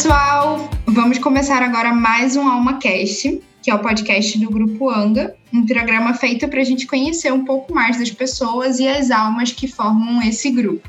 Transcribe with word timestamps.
pessoal! 0.00 0.70
Vamos 0.86 1.18
começar 1.18 1.62
agora 1.62 1.92
mais 1.92 2.34
um 2.34 2.48
AlmaCast, 2.48 3.38
que 3.62 3.70
é 3.70 3.74
o 3.74 3.80
podcast 3.80 4.38
do 4.38 4.48
Grupo 4.48 4.88
Anga, 4.88 5.36
um 5.52 5.66
programa 5.66 6.14
feito 6.14 6.48
para 6.48 6.62
a 6.62 6.64
gente 6.64 6.86
conhecer 6.86 7.30
um 7.30 7.44
pouco 7.44 7.74
mais 7.74 7.98
das 7.98 8.10
pessoas 8.10 8.78
e 8.78 8.88
as 8.88 9.10
almas 9.10 9.52
que 9.52 9.68
formam 9.68 10.22
esse 10.22 10.50
grupo. 10.52 10.88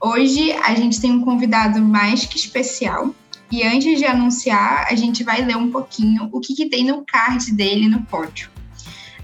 Hoje 0.00 0.52
a 0.52 0.74
gente 0.74 1.02
tem 1.02 1.12
um 1.12 1.20
convidado 1.20 1.82
mais 1.82 2.24
que 2.24 2.38
especial, 2.38 3.14
e 3.52 3.62
antes 3.62 3.98
de 3.98 4.06
anunciar, 4.06 4.86
a 4.90 4.94
gente 4.94 5.22
vai 5.22 5.42
ler 5.42 5.58
um 5.58 5.70
pouquinho 5.70 6.30
o 6.32 6.40
que, 6.40 6.54
que 6.54 6.70
tem 6.70 6.86
no 6.86 7.04
card 7.04 7.52
dele 7.52 7.90
no 7.90 8.04
pódio. 8.04 8.48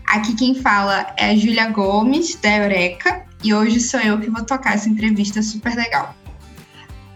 Aqui 0.07 0.35
quem 0.35 0.55
fala 0.55 1.07
é 1.17 1.31
a 1.31 1.35
Júlia 1.35 1.71
Gomes, 1.71 2.35
da 2.35 2.55
Eureka, 2.55 3.25
e 3.43 3.55
hoje 3.55 3.81
sou 3.81 4.01
eu 4.01 4.21
que 4.21 4.29
vou 4.29 4.45
tocar 4.45 4.75
essa 4.75 4.91
entrevista 4.91 5.41
super 5.41 5.75
legal. 5.75 6.15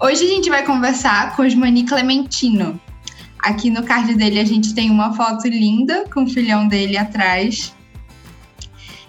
Hoje 0.05 0.23
a 0.23 0.29
gente 0.29 0.51
vai 0.51 0.63
conversar 0.63 1.35
com 1.35 1.41
o 1.41 1.47
Osmani 1.47 1.87
Clementino. 1.87 2.79
Aqui 3.39 3.71
no 3.71 3.83
card 3.83 4.15
dele 4.15 4.39
a 4.39 4.45
gente 4.45 4.75
tem 4.75 4.91
uma 4.91 5.15
foto 5.15 5.49
linda 5.49 6.05
com 6.13 6.25
o 6.25 6.29
filhão 6.29 6.69
dele 6.69 6.99
atrás. 6.99 7.75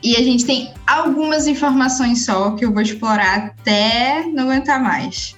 E 0.02 0.16
a 0.16 0.23
gente 0.23 0.45
tem 0.45 0.73
algumas 0.88 1.48
informações 1.48 2.23
só 2.23 2.52
que 2.52 2.63
eu 2.63 2.71
vou 2.71 2.81
explorar 2.81 3.35
até 3.35 4.23
não 4.27 4.45
aguentar 4.45 4.81
mais. 4.81 5.35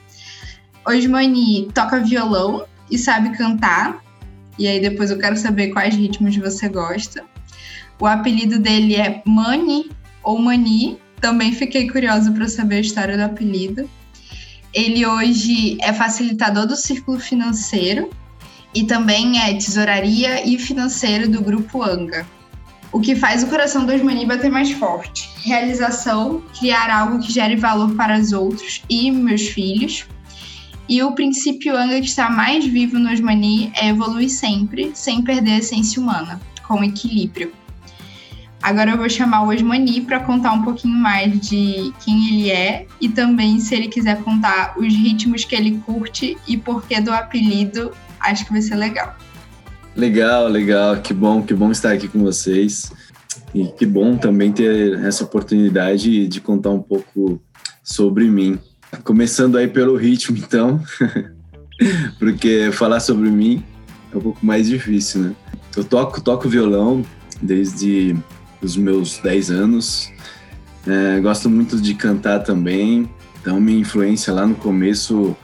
Osmani 0.86 1.70
toca 1.74 2.02
violão 2.02 2.64
e 2.92 2.96
sabe 2.96 3.36
cantar. 3.36 4.04
E 4.60 4.68
aí 4.68 4.80
depois 4.80 5.10
eu 5.10 5.18
quero 5.18 5.36
saber 5.36 5.70
quais 5.70 5.96
ritmos 5.96 6.38
você 6.38 6.70
gosta. 6.70 7.26
O 8.00 8.06
apelido 8.06 8.60
dele 8.60 8.96
é 8.96 9.24
Mani 9.26 9.90
ou 10.22 10.38
Mani. 10.38 11.00
Também 11.20 11.52
fiquei 11.52 11.90
curiosa 11.90 12.32
para 12.32 12.48
saber 12.48 12.76
a 12.76 12.82
história 12.82 13.18
do 13.18 13.24
apelido. 13.24 13.90
Ele 14.74 15.06
hoje 15.06 15.78
é 15.82 15.94
facilitador 15.94 16.68
do 16.68 16.76
círculo 16.76 17.20
financeiro 17.20 18.10
e 18.74 18.84
também 18.84 19.42
é 19.42 19.54
tesouraria 19.54 20.48
e 20.48 20.58
financeiro 20.60 21.30
do 21.30 21.42
grupo 21.42 21.82
Anga. 21.82 22.28
O 22.92 23.00
que 23.00 23.16
faz 23.16 23.44
o 23.44 23.48
coração 23.48 23.86
do 23.86 23.94
Osmani 23.94 24.26
bater 24.26 24.50
mais 24.50 24.72
forte. 24.72 25.30
Realização, 25.44 26.42
criar 26.58 26.90
algo 26.90 27.20
que 27.20 27.32
gere 27.32 27.56
valor 27.56 27.96
para 27.96 28.18
os 28.18 28.32
outros 28.32 28.84
e 28.90 29.12
meus 29.12 29.48
filhos. 29.48 30.06
E 30.88 31.04
o 31.04 31.12
princípio 31.12 31.76
Anga 31.76 32.00
que 32.00 32.08
está 32.08 32.30
mais 32.30 32.66
vivo 32.66 32.98
no 32.98 33.12
Osmani 33.12 33.72
é 33.76 33.90
evoluir 33.90 34.30
sempre, 34.30 34.92
sem 34.94 35.22
perder 35.22 35.52
a 35.52 35.58
essência 35.58 36.02
humana, 36.02 36.40
com 36.66 36.84
equilíbrio. 36.84 37.52
Agora 38.62 38.92
eu 38.92 38.98
vou 38.98 39.10
chamar 39.10 39.44
o 39.44 39.50
Osmani 39.50 40.02
para 40.02 40.20
contar 40.20 40.52
um 40.52 40.64
pouquinho 40.64 40.96
mais 40.96 41.40
de 41.40 41.94
quem 42.04 42.28
ele 42.28 42.52
é 42.52 42.86
e 43.00 43.08
também 43.08 43.60
se 43.60 43.76
ele 43.76 43.88
quiser 43.88 44.22
contar 44.24 44.74
os 44.78 44.94
ritmos 44.94 45.46
que 45.46 45.56
ele 45.56 45.80
curte 45.86 46.38
e 46.48 46.58
porquê 46.58 47.00
do 47.00 47.12
apelido, 47.12 47.92
acho 48.20 48.46
que 48.46 48.52
vai 48.52 48.62
ser 48.62 48.76
legal. 48.76 49.16
Legal, 49.96 50.48
legal, 50.48 50.98
que 50.98 51.14
bom, 51.14 51.42
que 51.42 51.54
bom 51.54 51.72
estar 51.72 51.92
aqui 51.92 52.08
com 52.08 52.20
vocês. 52.20 52.92
E 53.54 53.66
que 53.68 53.86
bom 53.86 54.18
também 54.18 54.52
ter 54.52 55.00
essa 55.04 55.24
oportunidade 55.24 56.28
de 56.28 56.42
contar 56.42 56.72
um 56.72 56.82
pouco 56.82 57.42
sobre 57.84 58.26
mim. 58.26 58.60
Começando 59.04 59.58
aí 59.58 59.68
pelo 59.68 59.96
ritmo, 59.96 60.38
então, 60.38 60.82
porque 62.20 62.72
falar 62.72 63.00
sobre 63.00 63.30
mim 63.30 63.64
é 64.14 64.18
um 64.18 64.22
pouco 64.22 64.46
mais 64.46 64.68
difícil, 64.68 65.22
né? 65.22 65.36
Eu 65.76 65.84
toco, 65.84 66.22
toco 66.22 66.50
violão 66.50 67.04
desde 67.42 68.16
os 68.62 68.76
meus 68.78 69.18
10 69.20 69.52
anos. 69.52 70.12
É, 70.86 71.20
gosto 71.20 71.50
muito 71.50 71.80
de 71.82 71.94
cantar 71.94 72.40
também, 72.40 73.10
então 73.42 73.60
minha 73.60 73.80
influência 73.80 74.34
lá 74.34 74.46
no 74.46 74.56
começo 74.56 75.36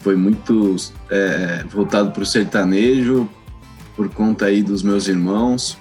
foi 0.00 0.16
muito 0.16 0.76
é, 1.10 1.64
voltado 1.68 2.10
para 2.10 2.22
o 2.22 2.26
sertanejo, 2.26 3.28
por 3.96 4.08
conta 4.10 4.46
aí 4.46 4.62
dos 4.62 4.82
meus 4.82 5.08
irmãos. 5.08 5.78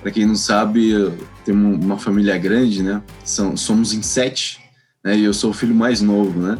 Para 0.00 0.10
quem 0.10 0.26
não 0.26 0.34
sabe, 0.34 0.90
eu 0.90 1.16
tenho 1.44 1.58
uma 1.58 1.98
família 1.98 2.36
grande, 2.38 2.82
né? 2.82 3.02
São, 3.22 3.56
somos 3.56 3.92
em 3.92 4.02
sete, 4.02 4.60
né? 5.04 5.16
E 5.16 5.24
eu 5.24 5.34
sou 5.34 5.50
o 5.50 5.52
filho 5.52 5.74
mais 5.74 6.00
novo, 6.00 6.40
né? 6.40 6.58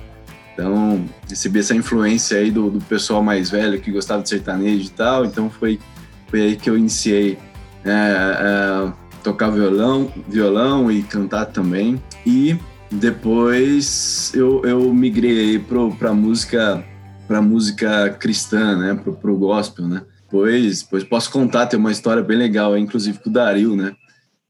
Então, 0.53 1.03
recebi 1.27 1.59
essa 1.59 1.75
influência 1.75 2.37
aí 2.37 2.51
do, 2.51 2.71
do 2.71 2.81
pessoal 2.85 3.23
mais 3.23 3.49
velho 3.49 3.81
que 3.81 3.91
gostava 3.91 4.23
de 4.23 4.29
sertanejo 4.29 4.87
e 4.87 4.91
tal. 4.91 5.25
Então, 5.25 5.49
foi, 5.49 5.81
foi 6.29 6.43
aí 6.43 6.57
que 6.57 6.69
eu 6.69 6.77
iniciei 6.77 7.39
é, 7.83 7.91
é, 7.91 8.93
tocar 9.21 9.51
violão, 9.51 10.13
violão 10.29 10.91
e 10.91 11.03
cantar 11.03 11.47
também. 11.47 12.03
E 12.27 12.57
depois 12.91 14.33
eu, 14.35 14.63
eu 14.65 14.93
migrei 14.93 15.59
para 15.99 16.13
música 16.13 16.85
para 17.27 17.41
música 17.41 18.11
cristã, 18.11 18.77
né, 18.77 18.95
pro, 18.95 19.15
pro 19.15 19.39
gospel, 19.39 19.87
né. 19.87 20.03
Pois, 20.29 20.83
pois 20.83 21.05
posso 21.05 21.31
contar, 21.31 21.67
tem 21.67 21.79
uma 21.79 21.93
história 21.93 22.25
bem 22.25 22.37
legal, 22.37 22.77
inclusive 22.77 23.19
com 23.21 23.31
o 23.31 23.33
Dario, 23.33 23.77
né. 23.77 23.95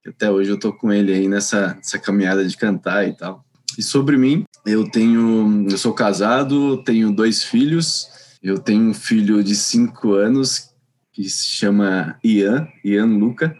Até 0.06 0.30
hoje 0.30 0.50
eu 0.50 0.58
tô 0.58 0.72
com 0.72 0.90
ele 0.90 1.12
aí 1.12 1.28
nessa, 1.28 1.74
nessa 1.74 1.98
caminhada 1.98 2.42
de 2.42 2.56
cantar 2.56 3.06
e 3.06 3.12
tal. 3.12 3.44
E 3.76 3.82
sobre 3.82 4.16
mim, 4.16 4.44
eu 4.66 4.88
tenho, 4.88 5.66
eu 5.68 5.76
sou 5.76 5.92
casado, 5.92 6.82
tenho 6.84 7.12
dois 7.12 7.42
filhos. 7.42 8.08
Eu 8.42 8.58
tenho 8.58 8.90
um 8.90 8.94
filho 8.94 9.44
de 9.44 9.54
cinco 9.54 10.14
anos 10.14 10.70
que 11.12 11.28
se 11.28 11.48
chama 11.48 12.18
Ian, 12.24 12.66
Ian 12.84 13.18
Luca, 13.18 13.54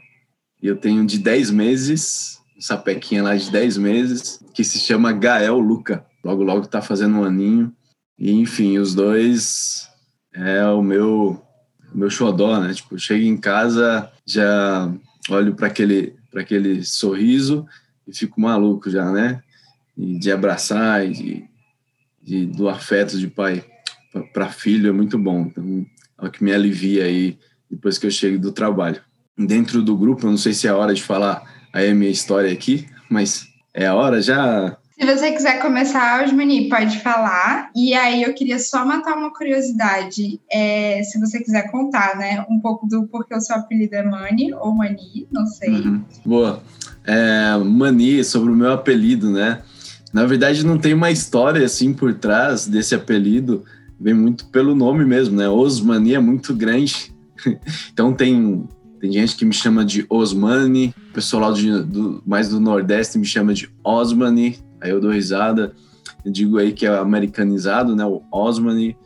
e 0.62 0.66
eu 0.66 0.76
tenho 0.76 1.06
de 1.06 1.19
10 1.19 1.50
meses, 1.50 2.38
sapequinha 2.59 3.22
lá 3.22 3.34
de 3.34 3.50
10 3.50 3.78
meses, 3.78 4.44
que 4.53 4.62
se 4.62 4.78
chama 4.78 5.12
Gael 5.12 5.59
Luca. 5.59 6.04
Logo, 6.22 6.43
logo 6.43 6.66
tá 6.66 6.82
fazendo 6.82 7.16
um 7.16 7.25
aninho. 7.25 7.72
E, 8.19 8.31
enfim, 8.32 8.78
os 8.78 8.94
dois 8.94 9.88
é 10.34 10.65
o 10.66 10.82
meu, 10.82 11.43
meu 11.94 12.10
xodó, 12.10 12.60
né? 12.60 12.75
Tipo, 12.75 12.98
chego 12.98 13.25
em 13.25 13.38
casa, 13.38 14.10
já 14.26 14.93
olho 15.31 15.54
para 15.54 15.69
aquele, 15.69 16.15
aquele 16.37 16.84
sorriso 16.84 17.66
e 18.06 18.15
fico 18.15 18.41
maluco 18.41 18.91
já, 18.91 19.10
né? 19.10 19.42
E 19.97 20.19
de 20.19 20.31
abraçar 20.31 21.06
e 21.06 21.12
de, 21.12 21.44
de 22.22 22.47
do 22.47 22.69
afeto 22.69 23.19
de 23.19 23.28
pai 23.28 23.65
para 24.34 24.50
filho 24.50 24.91
é 24.91 24.92
muito 24.92 25.19
bom. 25.19 25.47
Então, 25.47 25.87
é 26.21 26.27
o 26.27 26.31
que 26.31 26.44
me 26.44 26.53
alivia 26.53 27.04
aí 27.04 27.38
depois 27.71 27.97
que 27.97 28.06
eu 28.06 28.10
chego 28.10 28.38
do 28.38 28.53
trabalho 28.53 29.00
dentro 29.47 29.83
do 29.83 29.97
grupo. 29.97 30.27
Eu 30.27 30.31
não 30.31 30.39
sei 30.39 30.53
se 30.53 30.67
é 30.67 30.73
hora 30.73 30.95
de 30.95 31.03
falar 31.03 31.43
aí 31.73 31.91
a 31.91 31.95
minha 31.95 32.11
história 32.11 32.53
aqui, 32.53 32.87
mas 33.09 33.49
é 33.75 33.87
a 33.87 33.95
hora 33.95 34.21
já. 34.21 34.77
Se 34.99 35.06
você 35.06 35.33
quiser 35.33 35.62
começar, 35.62 36.23
Osmani, 36.23 36.69
pode 36.69 36.99
falar. 36.99 37.71
E 37.75 37.95
aí 37.95 38.23
eu 38.23 38.34
queria 38.34 38.59
só 38.59 38.84
matar 38.84 39.17
uma 39.17 39.33
curiosidade, 39.33 40.39
é, 40.53 41.03
se 41.03 41.19
você 41.19 41.41
quiser 41.41 41.71
contar, 41.71 42.19
né? 42.19 42.45
Um 42.51 42.61
pouco 42.61 42.87
do 42.87 43.06
porquê 43.06 43.34
o 43.34 43.41
seu 43.41 43.56
apelido 43.56 43.95
é 43.95 44.03
Mani 44.03 44.53
ou 44.53 44.75
Mani, 44.75 45.27
não 45.33 45.47
sei. 45.47 45.71
Uhum. 45.71 46.05
Boa. 46.25 46.62
É, 47.05 47.57
Mani, 47.57 48.22
sobre 48.22 48.53
o 48.53 48.55
meu 48.55 48.72
apelido, 48.72 49.31
né? 49.31 49.62
Na 50.12 50.27
verdade, 50.27 50.67
não 50.67 50.77
tem 50.77 50.93
uma 50.93 51.11
história 51.11 51.65
assim 51.65 51.95
por 51.95 52.12
trás 52.12 52.67
desse 52.67 52.95
apelido. 52.95 53.65
Vem 53.99 54.12
muito 54.12 54.47
pelo 54.47 54.75
nome 54.75 55.05
mesmo, 55.05 55.37
né? 55.37 55.49
Osmani 55.49 56.15
é 56.15 56.19
muito 56.19 56.55
grande. 56.55 57.15
então 57.91 58.12
tem 58.12 58.69
tem 59.00 59.12
gente 59.12 59.37
que 59.37 59.44
me 59.44 59.53
chama 59.53 59.84
de 59.84 60.05
Osmani, 60.09 60.94
o 61.11 61.12
pessoal 61.15 61.43
lá 61.43 61.50
do, 61.50 61.84
do, 61.84 62.22
mais 62.27 62.49
do 62.49 62.61
Nordeste 62.61 63.19
me 63.19 63.25
chama 63.25 63.55
de 63.55 63.71
Osmani, 63.83 64.59
aí 64.81 64.91
eu 64.91 65.00
dou 65.00 65.11
risada, 65.11 65.75
eu 66.25 66.31
digo 66.31 66.59
aí 66.59 66.72
que 66.72 66.87
é 66.87 66.99
americanizado, 66.99 67.97
né, 67.97 68.05
o 68.05 68.22
Osmani, 68.31 68.97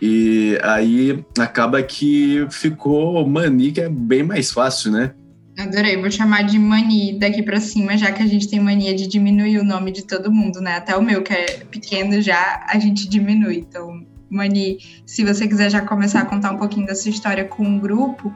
e 0.00 0.58
aí 0.62 1.24
acaba 1.38 1.82
que 1.82 2.46
ficou 2.50 3.26
Mani, 3.26 3.72
que 3.72 3.80
é 3.80 3.88
bem 3.88 4.22
mais 4.22 4.50
fácil, 4.52 4.92
né? 4.92 5.12
Adorei, 5.58 5.96
vou 5.96 6.08
chamar 6.08 6.42
de 6.42 6.56
Mani 6.56 7.18
daqui 7.18 7.42
para 7.42 7.58
cima, 7.58 7.96
já 7.96 8.12
que 8.12 8.22
a 8.22 8.26
gente 8.26 8.48
tem 8.48 8.60
mania 8.60 8.94
de 8.94 9.08
diminuir 9.08 9.58
o 9.58 9.64
nome 9.64 9.90
de 9.90 10.04
todo 10.04 10.30
mundo, 10.30 10.60
né? 10.60 10.76
Até 10.76 10.96
o 10.96 11.02
meu, 11.02 11.20
que 11.20 11.32
é 11.32 11.46
pequeno 11.68 12.22
já, 12.22 12.64
a 12.68 12.78
gente 12.78 13.08
diminui, 13.08 13.56
então 13.56 14.06
Mani, 14.30 14.78
se 15.06 15.24
você 15.24 15.48
quiser 15.48 15.70
já 15.70 15.80
começar 15.80 16.20
a 16.20 16.24
contar 16.24 16.52
um 16.52 16.58
pouquinho 16.58 16.86
da 16.86 16.94
sua 16.94 17.10
história 17.10 17.44
com 17.44 17.76
o 17.76 17.80
grupo. 17.80 18.32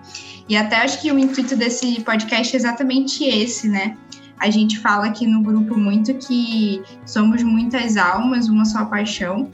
E 0.48 0.56
até 0.56 0.76
acho 0.76 1.00
que 1.00 1.12
o 1.12 1.18
intuito 1.18 1.56
desse 1.56 2.00
podcast 2.00 2.54
é 2.54 2.58
exatamente 2.58 3.24
esse, 3.24 3.68
né? 3.68 3.96
A 4.38 4.50
gente 4.50 4.78
fala 4.78 5.06
aqui 5.06 5.26
no 5.26 5.42
grupo 5.42 5.78
muito 5.78 6.14
que 6.14 6.82
somos 7.06 7.42
muitas 7.42 7.96
almas, 7.96 8.48
uma 8.48 8.64
só 8.64 8.84
paixão. 8.86 9.50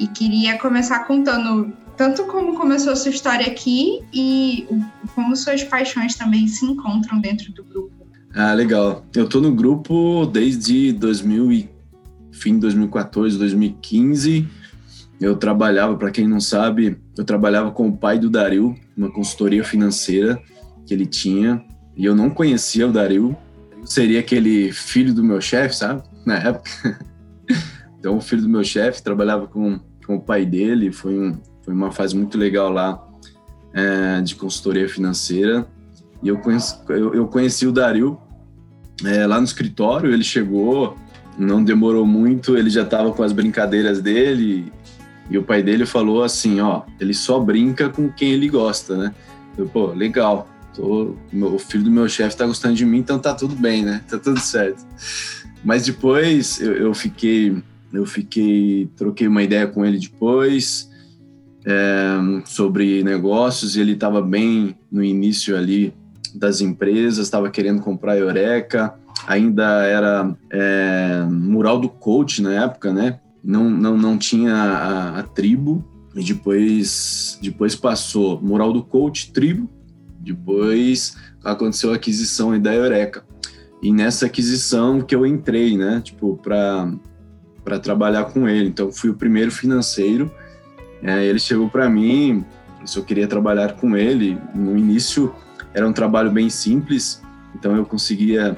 E 0.00 0.06
queria 0.06 0.58
começar 0.58 1.00
contando 1.00 1.72
tanto 1.96 2.24
como 2.24 2.56
começou 2.56 2.92
a 2.92 2.96
sua 2.96 3.10
história 3.10 3.46
aqui 3.46 4.00
e 4.12 4.66
como 5.14 5.36
suas 5.36 5.62
paixões 5.62 6.16
também 6.16 6.48
se 6.48 6.64
encontram 6.64 7.20
dentro 7.20 7.52
do 7.52 7.62
grupo. 7.62 7.92
Ah, 8.34 8.54
legal. 8.54 9.04
Eu 9.14 9.28
tô 9.28 9.40
no 9.40 9.54
grupo 9.54 10.26
desde 10.26 10.92
2000 10.92 11.52
e 11.52 11.70
fim 12.32 12.54
de 12.54 12.60
2014, 12.60 13.38
2015 13.38 14.48
eu 15.22 15.36
trabalhava, 15.36 15.96
para 15.96 16.10
quem 16.10 16.26
não 16.26 16.40
sabe, 16.40 16.98
eu 17.16 17.24
trabalhava 17.24 17.70
com 17.70 17.88
o 17.88 17.96
pai 17.96 18.18
do 18.18 18.28
Dario, 18.28 18.74
uma 18.96 19.08
consultoria 19.08 19.62
financeira 19.62 20.42
que 20.84 20.92
ele 20.92 21.06
tinha, 21.06 21.64
e 21.96 22.04
eu 22.04 22.14
não 22.14 22.28
conhecia 22.28 22.88
o 22.88 22.92
Dario. 22.92 23.36
Seria 23.84 24.18
aquele 24.18 24.72
filho 24.72 25.14
do 25.14 25.22
meu 25.22 25.40
chefe, 25.40 25.76
sabe? 25.76 26.02
Na 26.26 26.38
época. 26.38 26.98
então, 27.98 28.16
o 28.16 28.20
filho 28.20 28.42
do 28.42 28.48
meu 28.48 28.64
chefe 28.64 29.00
trabalhava 29.00 29.46
com, 29.46 29.78
com 30.04 30.16
o 30.16 30.20
pai 30.20 30.44
dele, 30.44 30.90
foi 30.90 31.16
um, 31.16 31.38
Foi 31.62 31.72
uma 31.72 31.92
fase 31.92 32.16
muito 32.16 32.36
legal 32.36 32.70
lá 32.70 33.00
é, 33.72 34.20
de 34.20 34.34
consultoria 34.34 34.88
financeira. 34.88 35.66
E 36.20 36.28
eu 36.28 36.38
conheci, 36.38 36.76
eu, 36.88 37.14
eu 37.14 37.28
conheci 37.28 37.64
o 37.64 37.72
Dario 37.72 38.18
é, 39.04 39.24
lá 39.24 39.38
no 39.38 39.44
escritório, 39.44 40.12
ele 40.12 40.24
chegou, 40.24 40.96
não 41.38 41.62
demorou 41.62 42.06
muito, 42.06 42.56
ele 42.56 42.70
já 42.70 42.82
estava 42.82 43.12
com 43.12 43.22
as 43.22 43.32
brincadeiras 43.32 44.00
dele. 44.00 44.72
E 45.32 45.38
o 45.38 45.42
pai 45.42 45.62
dele 45.62 45.86
falou 45.86 46.22
assim: 46.22 46.60
ó, 46.60 46.82
ele 47.00 47.14
só 47.14 47.40
brinca 47.40 47.88
com 47.88 48.10
quem 48.10 48.32
ele 48.32 48.48
gosta, 48.48 48.96
né? 48.96 49.14
Eu, 49.56 49.66
pô, 49.66 49.86
legal. 49.86 50.46
Tô, 50.74 51.14
o 51.32 51.58
filho 51.58 51.84
do 51.84 51.90
meu 51.90 52.08
chefe 52.08 52.36
tá 52.36 52.46
gostando 52.46 52.74
de 52.74 52.84
mim, 52.84 52.98
então 52.98 53.18
tá 53.18 53.34
tudo 53.34 53.54
bem, 53.54 53.82
né? 53.82 54.02
Tá 54.08 54.18
tudo 54.18 54.38
certo. 54.40 54.84
Mas 55.64 55.86
depois 55.86 56.60
eu, 56.60 56.74
eu 56.74 56.94
fiquei, 56.94 57.62
eu 57.92 58.04
fiquei, 58.04 58.88
troquei 58.96 59.26
uma 59.26 59.42
ideia 59.42 59.66
com 59.66 59.84
ele 59.84 59.98
depois 59.98 60.90
é, 61.64 62.42
sobre 62.44 63.02
negócios. 63.02 63.74
E 63.74 63.80
ele 63.80 63.92
estava 63.92 64.20
bem 64.20 64.76
no 64.90 65.02
início 65.02 65.56
ali 65.56 65.94
das 66.34 66.60
empresas, 66.60 67.24
estava 67.24 67.50
querendo 67.50 67.80
comprar 67.80 68.12
a 68.12 68.18
Eureka, 68.18 68.94
ainda 69.26 69.84
era 69.84 70.34
é, 70.50 71.22
mural 71.30 71.78
do 71.78 71.88
coach 71.88 72.42
na 72.42 72.64
época, 72.64 72.92
né? 72.92 73.18
Não, 73.42 73.68
não, 73.68 73.96
não 73.96 74.16
tinha 74.16 74.54
a, 74.54 75.18
a 75.18 75.22
tribo, 75.22 75.84
e 76.14 76.22
depois, 76.22 77.38
depois 77.42 77.74
passou 77.74 78.40
mural 78.40 78.72
do 78.72 78.82
coach, 78.82 79.32
tribo, 79.32 79.68
depois 80.20 81.16
aconteceu 81.42 81.90
a 81.92 81.96
aquisição 81.96 82.58
da 82.60 82.74
Eureka. 82.74 83.24
E 83.82 83.92
nessa 83.92 84.26
aquisição 84.26 85.00
que 85.00 85.14
eu 85.14 85.26
entrei, 85.26 85.76
né, 85.76 86.00
tipo, 86.04 86.36
para 86.36 87.78
trabalhar 87.80 88.26
com 88.26 88.48
ele. 88.48 88.68
Então, 88.68 88.92
fui 88.92 89.10
o 89.10 89.14
primeiro 89.14 89.50
financeiro. 89.50 90.30
É, 91.02 91.24
ele 91.24 91.40
chegou 91.40 91.68
para 91.68 91.90
mim, 91.90 92.44
se 92.84 92.96
eu 92.96 93.04
queria 93.04 93.26
trabalhar 93.26 93.72
com 93.74 93.96
ele. 93.96 94.38
No 94.54 94.78
início, 94.78 95.34
era 95.74 95.88
um 95.88 95.92
trabalho 95.92 96.30
bem 96.30 96.48
simples, 96.48 97.20
então 97.56 97.74
eu 97.74 97.84
conseguia 97.84 98.56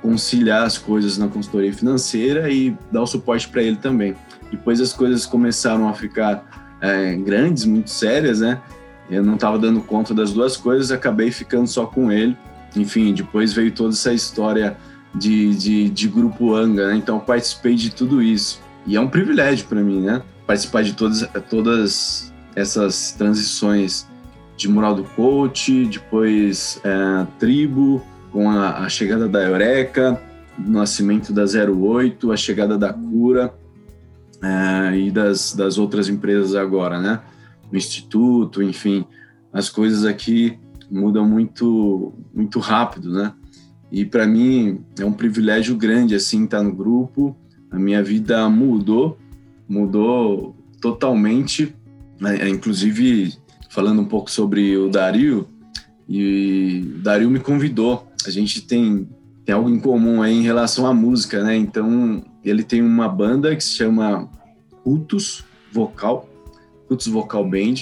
conciliar 0.00 0.64
as 0.64 0.78
coisas 0.78 1.18
na 1.18 1.28
consultoria 1.28 1.72
financeira 1.72 2.50
e 2.50 2.76
dar 2.90 3.02
o 3.02 3.06
suporte 3.06 3.48
para 3.48 3.62
ele 3.62 3.76
também. 3.76 4.14
Depois 4.50 4.80
as 4.80 4.92
coisas 4.92 5.26
começaram 5.26 5.88
a 5.88 5.94
ficar 5.94 6.76
é, 6.80 7.14
grandes, 7.16 7.64
muito 7.64 7.90
sérias, 7.90 8.40
né? 8.40 8.60
Eu 9.10 9.22
não 9.22 9.34
estava 9.34 9.58
dando 9.58 9.80
conta 9.80 10.14
das 10.14 10.32
duas 10.32 10.56
coisas, 10.56 10.90
acabei 10.90 11.30
ficando 11.30 11.66
só 11.66 11.86
com 11.86 12.12
ele. 12.12 12.36
Enfim, 12.76 13.12
depois 13.14 13.52
veio 13.52 13.72
toda 13.72 13.94
essa 13.94 14.12
história 14.12 14.76
de, 15.14 15.54
de, 15.54 15.88
de 15.88 16.08
grupo 16.08 16.54
Anga, 16.54 16.88
né? 16.88 16.96
Então 16.96 17.18
participei 17.18 17.74
de 17.74 17.90
tudo 17.90 18.22
isso. 18.22 18.60
E 18.86 18.96
é 18.96 19.00
um 19.00 19.08
privilégio 19.08 19.66
para 19.66 19.80
mim, 19.80 20.00
né? 20.00 20.22
Participar 20.46 20.82
de 20.82 20.92
todas, 20.94 21.28
todas 21.48 22.32
essas 22.54 23.12
transições 23.12 24.06
de 24.56 24.68
Mural 24.68 24.94
do 24.94 25.04
Coach, 25.04 25.86
depois 25.86 26.80
é, 26.84 27.26
Tribo, 27.38 28.02
com 28.32 28.50
a, 28.50 28.78
a, 28.78 28.88
chegada 28.88 29.28
da 29.28 29.42
Eureka, 29.42 30.20
o 30.58 30.70
nascimento 30.70 31.32
da 31.32 31.44
08, 31.44 32.32
a 32.32 32.36
chegada 32.36 32.76
da 32.76 32.92
Cura 32.92 33.54
é, 34.42 34.96
e 34.96 35.10
das, 35.10 35.54
das 35.54 35.78
outras 35.78 36.08
empresas 36.08 36.54
agora, 36.54 37.00
né? 37.00 37.20
O 37.72 37.76
Instituto, 37.76 38.62
enfim, 38.62 39.04
as 39.52 39.68
coisas 39.68 40.04
aqui 40.04 40.58
mudam 40.90 41.26
muito, 41.26 42.14
muito 42.34 42.58
rápido, 42.58 43.12
né? 43.12 43.32
E 43.90 44.04
para 44.04 44.26
mim 44.26 44.84
é 44.98 45.04
um 45.04 45.12
privilégio 45.12 45.76
grande 45.76 46.14
assim 46.14 46.44
estar 46.44 46.62
no 46.62 46.74
grupo. 46.74 47.36
A 47.70 47.78
minha 47.78 48.02
vida 48.02 48.48
mudou, 48.48 49.18
mudou 49.68 50.54
totalmente. 50.80 51.74
Né? 52.20 52.48
Inclusive 52.48 53.34
falando 53.70 54.00
um 54.02 54.04
pouco 54.04 54.30
sobre 54.30 54.76
o 54.76 54.90
Dario, 54.90 55.48
e 56.08 56.82
o 56.96 56.98
Dario 57.02 57.30
me 57.30 57.38
convidou. 57.38 58.07
A 58.26 58.30
gente 58.30 58.62
tem, 58.62 59.08
tem 59.44 59.54
algo 59.54 59.68
em 59.68 59.78
comum 59.78 60.22
aí 60.22 60.34
em 60.34 60.42
relação 60.42 60.86
à 60.86 60.94
música, 60.94 61.42
né? 61.42 61.56
Então, 61.56 62.22
ele 62.44 62.62
tem 62.62 62.82
uma 62.82 63.08
banda 63.08 63.54
que 63.54 63.62
se 63.62 63.72
chama 63.72 64.28
Cultus 64.82 65.44
Vocal, 65.72 66.28
Cultus 66.86 67.06
Vocal 67.06 67.44
Band, 67.44 67.74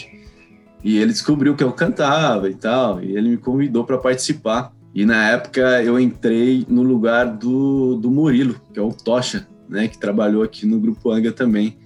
e 0.85 0.99
ele 0.99 1.13
descobriu 1.13 1.55
que 1.55 1.65
eu 1.65 1.73
cantava 1.73 2.49
e 2.49 2.55
tal, 2.55 3.03
e 3.03 3.17
ele 3.17 3.31
me 3.31 3.37
convidou 3.37 3.85
para 3.85 3.99
participar. 3.99 4.73
E 4.95 5.05
na 5.05 5.29
época 5.31 5.83
eu 5.83 6.01
entrei 6.01 6.65
no 6.69 6.83
lugar 6.83 7.27
do, 7.27 7.97
do 7.97 8.11
Murilo, 8.11 8.61
que 8.73 8.79
é 8.79 8.83
o 8.83 8.93
Tocha, 8.93 9.47
né, 9.69 9.89
que 9.89 9.99
trabalhou 9.99 10.43
aqui 10.43 10.65
no 10.65 10.79
Grupo 10.81 11.11
Anga 11.11 11.33
também. 11.33 11.77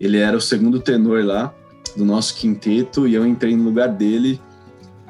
Ele 0.00 0.18
era 0.18 0.36
o 0.36 0.40
segundo 0.40 0.80
tenor 0.80 1.24
lá, 1.24 1.54
do 1.96 2.04
nosso 2.04 2.34
quinteto 2.34 3.06
e 3.06 3.14
eu 3.14 3.26
entrei 3.26 3.56
no 3.56 3.64
lugar 3.64 3.88
dele 3.88 4.40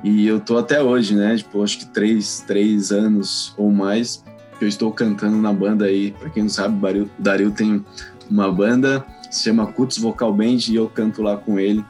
e 0.04 0.26
eu 0.26 0.38
tô 0.38 0.58
até 0.58 0.82
hoje, 0.82 1.16
né? 1.16 1.34
Tipo, 1.34 1.64
acho 1.64 1.78
que 1.78 1.86
três, 1.86 2.44
três 2.46 2.92
anos 2.92 3.54
ou 3.56 3.72
mais 3.72 4.22
que 4.58 4.64
eu 4.64 4.68
estou 4.68 4.92
cantando 4.92 5.38
na 5.38 5.50
banda 5.50 5.86
aí. 5.86 6.10
Para 6.12 6.28
quem 6.28 6.42
não 6.42 6.50
sabe, 6.50 7.00
o 7.00 7.10
Dario 7.18 7.50
tem 7.50 7.82
uma 8.30 8.52
banda, 8.52 9.04
se 9.30 9.44
chama 9.44 9.66
Cuts 9.66 9.96
Vocal 9.96 10.32
Band 10.32 10.58
e 10.68 10.76
eu 10.76 10.90
canto 10.90 11.22
lá 11.22 11.38
com 11.38 11.58
ele. 11.58 11.82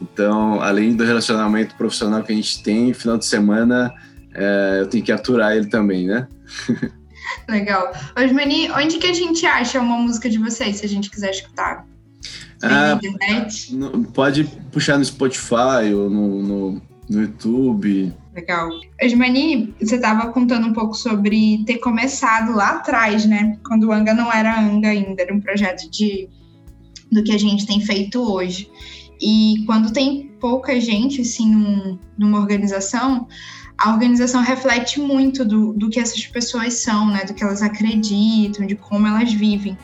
Então, 0.00 0.60
além 0.60 0.96
do 0.96 1.04
relacionamento 1.04 1.76
profissional 1.76 2.24
que 2.24 2.32
a 2.32 2.34
gente 2.34 2.60
tem, 2.64 2.92
final 2.92 3.16
de 3.16 3.26
semana 3.26 3.94
é, 4.34 4.78
eu 4.80 4.88
tenho 4.88 5.04
que 5.04 5.12
aturar 5.12 5.56
ele 5.56 5.66
também, 5.66 6.08
né? 6.08 6.26
Legal. 7.48 7.92
Osmani, 8.16 8.72
onde 8.72 8.98
que 8.98 9.06
a 9.06 9.12
gente 9.12 9.46
acha 9.46 9.78
uma 9.78 9.96
música 9.96 10.28
de 10.28 10.38
vocês, 10.38 10.78
se 10.78 10.84
a 10.84 10.88
gente 10.88 11.08
quiser 11.08 11.30
escutar? 11.30 11.86
Ah? 12.62 12.98
Pode 14.12 14.44
puxar 14.70 14.98
no 14.98 15.04
Spotify 15.04 15.92
ou 15.94 16.08
no, 16.08 16.42
no, 16.42 16.82
no 17.12 17.22
YouTube. 17.22 18.12
Legal. 18.34 18.70
Osmani, 19.02 19.74
você 19.80 19.96
estava 19.96 20.32
contando 20.32 20.66
um 20.66 20.72
pouco 20.72 20.94
sobre 20.94 21.62
ter 21.66 21.78
começado 21.78 22.54
lá 22.54 22.76
atrás, 22.76 23.26
né? 23.26 23.58
Quando 23.66 23.88
o 23.88 23.92
Anga 23.92 24.14
não 24.14 24.32
era 24.32 24.58
Anga 24.58 24.88
ainda, 24.88 25.22
era 25.22 25.34
um 25.34 25.40
projeto 25.40 25.90
de 25.90 26.28
do 27.10 27.22
que 27.22 27.32
a 27.32 27.38
gente 27.38 27.66
tem 27.66 27.80
feito 27.80 28.20
hoje. 28.20 28.70
E 29.20 29.62
quando 29.66 29.92
tem 29.92 30.32
pouca 30.40 30.80
gente, 30.80 31.20
assim, 31.20 31.54
num, 31.54 31.98
numa 32.16 32.40
organização, 32.40 33.28
a 33.78 33.92
organização 33.92 34.42
reflete 34.42 34.98
muito 34.98 35.44
do, 35.44 35.74
do 35.74 35.90
que 35.90 36.00
essas 36.00 36.26
pessoas 36.26 36.74
são, 36.74 37.08
né? 37.08 37.24
Do 37.24 37.34
que 37.34 37.44
elas 37.44 37.62
acreditam, 37.62 38.66
de 38.66 38.74
como 38.74 39.06
elas 39.06 39.32
vivem. 39.32 39.76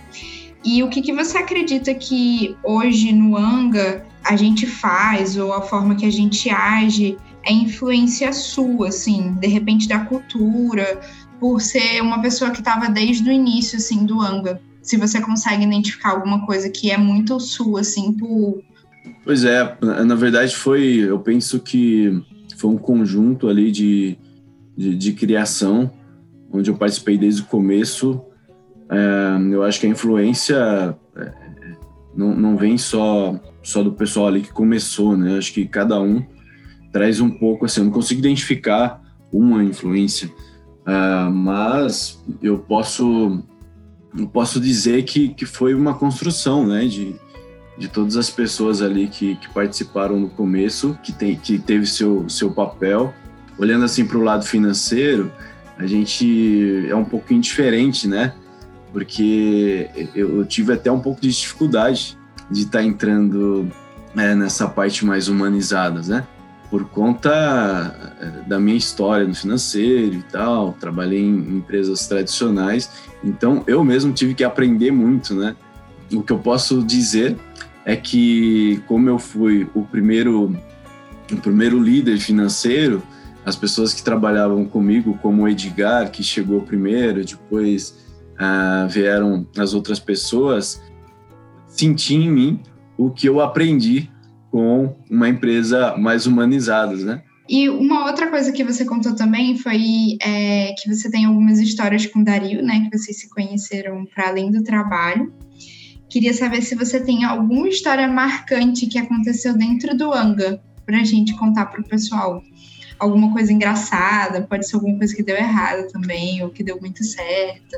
E 0.69 0.83
o 0.83 0.91
que, 0.91 1.01
que 1.01 1.15
você 1.15 1.39
acredita 1.39 1.95
que 1.95 2.55
hoje 2.63 3.11
no 3.11 3.39
Anga 3.39 4.05
a 4.23 4.37
gente 4.37 4.67
faz, 4.67 5.35
ou 5.39 5.55
a 5.55 5.63
forma 5.63 5.95
que 5.95 6.05
a 6.05 6.13
gente 6.13 6.51
age, 6.51 7.17
é 7.43 7.51
influência 7.51 8.31
sua, 8.35 8.89
assim, 8.89 9.33
de 9.41 9.47
repente 9.47 9.89
da 9.89 10.01
cultura, 10.01 11.01
por 11.41 11.63
ser 11.63 12.03
uma 12.03 12.21
pessoa 12.21 12.51
que 12.51 12.59
estava 12.59 12.91
desde 12.91 13.31
o 13.31 13.33
início, 13.33 13.79
assim, 13.79 14.05
do 14.05 14.21
Anga? 14.21 14.61
Se 14.83 14.99
você 14.99 15.23
consegue 15.23 15.65
identificar 15.65 16.11
alguma 16.11 16.45
coisa 16.45 16.69
que 16.69 16.91
é 16.91 16.99
muito 16.99 17.41
sua, 17.41 17.81
assim, 17.81 18.13
por. 18.13 18.63
Pois 19.25 19.45
é, 19.45 19.75
na 19.81 20.15
verdade 20.15 20.55
foi, 20.55 20.97
eu 20.97 21.19
penso 21.19 21.61
que 21.61 22.23
foi 22.59 22.71
um 22.71 22.77
conjunto 22.77 23.49
ali 23.49 23.73
de, 23.73 24.19
de, 24.77 24.95
de 24.95 25.13
criação, 25.15 25.91
onde 26.53 26.71
eu 26.71 26.77
participei 26.77 27.17
desde 27.17 27.41
o 27.41 27.47
começo 27.47 28.23
é, 28.91 29.55
eu 29.55 29.63
acho 29.63 29.81
que 29.81 29.87
a 29.87 29.91
influência 29.91 30.97
é, 31.17 31.33
não, 32.15 32.35
não 32.35 32.57
vem 32.57 32.79
só, 32.79 33.39
só 33.63 33.83
do 33.83 33.93
pessoal 33.93 34.29
ali 34.29 34.41
que 34.41 34.53
começou, 34.53 35.17
né? 35.17 35.39
Acho 35.39 35.53
que 35.53 35.67
cada 35.67 36.01
um 36.01 36.25
traz 36.93 37.21
um 37.21 37.31
pouco, 37.31 37.65
assim, 37.65 37.81
eu 37.81 37.85
não 37.85 37.93
consigo 37.93 38.21
identificar 38.21 39.01
uma 39.31 39.63
influência, 39.63 40.29
uh, 40.29 41.31
mas 41.31 42.19
eu 42.43 42.59
posso, 42.59 43.45
eu 44.19 44.27
posso 44.27 44.59
dizer 44.59 45.05
que, 45.05 45.29
que 45.29 45.45
foi 45.45 45.75
uma 45.75 45.95
construção, 45.95 46.67
né? 46.67 46.87
De, 46.87 47.15
de 47.77 47.89
todas 47.89 48.17
as 48.17 48.31
pessoas 48.31 48.83
ali 48.83 49.07
que, 49.07 49.37
que 49.37 49.49
participaram 49.51 50.19
no 50.19 50.31
começo, 50.31 50.99
que, 51.03 51.13
tem, 51.13 51.37
que 51.37 51.59
teve 51.59 51.87
seu, 51.87 52.29
seu 52.29 52.51
papel. 52.51 53.15
Olhando 53.59 53.85
assim 53.85 54.05
para 54.05 54.19
o 54.19 54.23
lado 54.23 54.45
financeiro, 54.45 55.31
a 55.77 55.87
gente 55.87 56.87
é 56.89 56.95
um 56.97 57.05
pouquinho 57.05 57.41
diferente, 57.41 58.09
né? 58.09 58.35
Porque 58.93 59.89
eu 60.15 60.45
tive 60.45 60.73
até 60.73 60.91
um 60.91 61.01
pouco 61.01 61.21
de 61.21 61.29
dificuldade 61.29 62.17
de 62.51 62.61
estar 62.63 62.79
tá 62.79 62.85
entrando 62.85 63.71
é, 64.17 64.35
nessa 64.35 64.69
parte 64.69 65.05
mais 65.05 65.29
humanizada, 65.29 66.01
né? 66.03 66.27
Por 66.71 66.85
conta 66.85 67.31
é, 68.21 68.49
da 68.49 68.59
minha 68.59 68.77
história 68.77 69.27
no 69.27 69.35
financeiro 69.35 70.15
e 70.15 70.23
tal, 70.23 70.75
trabalhei 70.79 71.21
em 71.21 71.57
empresas 71.57 72.07
tradicionais, 72.07 72.91
então 73.23 73.65
eu 73.67 73.83
mesmo 73.85 74.13
tive 74.13 74.35
que 74.35 74.45
aprender 74.45 74.91
muito, 74.91 75.35
né? 75.35 75.57
O 76.13 76.23
que 76.23 76.33
eu 76.33 76.39
posso 76.39 76.83
dizer 76.83 77.37
é 77.85 77.97
que 77.97 78.83
como 78.87 79.09
eu 79.09 79.19
fui 79.19 79.69
o 79.75 79.83
primeiro 79.83 80.57
o 81.31 81.37
primeiro 81.37 81.79
líder 81.79 82.19
financeiro, 82.19 83.03
as 83.45 83.55
pessoas 83.55 83.93
que 83.93 84.03
trabalhavam 84.03 84.65
comigo, 84.65 85.19
como 85.21 85.43
o 85.43 85.49
Edgar, 85.49 86.11
que 86.11 86.23
chegou 86.23 86.63
primeiro, 86.63 87.25
depois 87.25 88.08
uh, 88.39 88.89
vieram 88.89 89.47
as 89.57 89.75
outras 89.75 89.99
pessoas, 89.99 90.83
senti 91.67 92.15
em 92.15 92.31
mim 92.31 92.61
o 92.97 93.11
que 93.11 93.29
eu 93.29 93.41
aprendi 93.41 94.11
com 94.51 94.97
uma 95.11 95.29
empresa 95.29 95.97
mais 95.97 96.27
humanizada, 96.27 96.97
né? 96.97 97.23
E 97.49 97.69
uma 97.69 98.07
outra 98.07 98.29
coisa 98.29 98.53
que 98.53 98.63
você 98.63 98.85
contou 98.85 99.15
também 99.15 99.57
foi 99.57 100.19
é, 100.21 100.75
que 100.75 100.93
você 100.93 101.11
tem 101.11 101.25
algumas 101.25 101.59
histórias 101.59 102.05
com 102.05 102.21
o 102.21 102.25
Dario, 102.25 102.63
né? 102.63 102.89
Que 102.91 102.99
vocês 102.99 103.21
se 103.21 103.31
conheceram 103.31 104.05
para 104.05 104.29
além 104.29 104.51
do 104.51 104.63
trabalho. 104.63 105.33
Queria 106.11 106.35
saber 106.35 106.61
se 106.63 106.75
você 106.75 107.01
tem 107.01 107.25
alguma 107.25 107.69
história 107.69 108.07
marcante 108.07 108.87
que 108.87 108.99
aconteceu 108.99 109.57
dentro 109.57 109.97
do 109.97 110.13
Anga 110.13 110.61
para 110.85 111.01
a 111.01 111.05
gente 111.05 111.35
contar 111.37 111.67
para 111.67 111.81
o 111.81 111.89
pessoal. 111.89 112.43
Alguma 112.99 113.33
coisa 113.33 113.53
engraçada, 113.53 114.43
pode 114.43 114.69
ser 114.69 114.77
alguma 114.77 114.99
coisa 114.99 115.15
que 115.15 115.23
deu 115.23 115.37
errado 115.37 115.87
também, 115.93 116.43
ou 116.43 116.51
que 116.51 116.65
deu 116.65 116.81
muito 116.81 117.05
certo, 117.05 117.77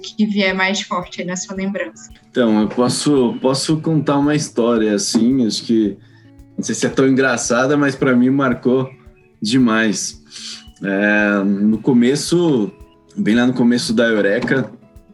que 0.00 0.26
vier 0.26 0.54
mais 0.54 0.82
forte 0.82 1.24
na 1.24 1.36
sua 1.36 1.56
lembrança. 1.56 2.10
Então, 2.30 2.60
eu 2.60 2.68
posso, 2.68 3.36
posso 3.40 3.80
contar 3.80 4.18
uma 4.18 4.34
história 4.34 4.94
assim, 4.94 5.46
acho 5.46 5.64
que 5.64 5.96
não 6.56 6.64
sei 6.64 6.74
se 6.74 6.86
é 6.86 6.88
tão 6.88 7.06
engraçada, 7.06 7.76
mas 7.76 7.94
para 7.94 8.16
mim 8.16 8.30
marcou 8.30 8.90
demais. 9.40 10.22
É, 10.82 11.44
no 11.44 11.78
começo, 11.78 12.70
bem 13.16 13.34
lá 13.34 13.46
no 13.46 13.52
começo 13.52 13.92
da 13.92 14.08
Eureka, 14.08 14.70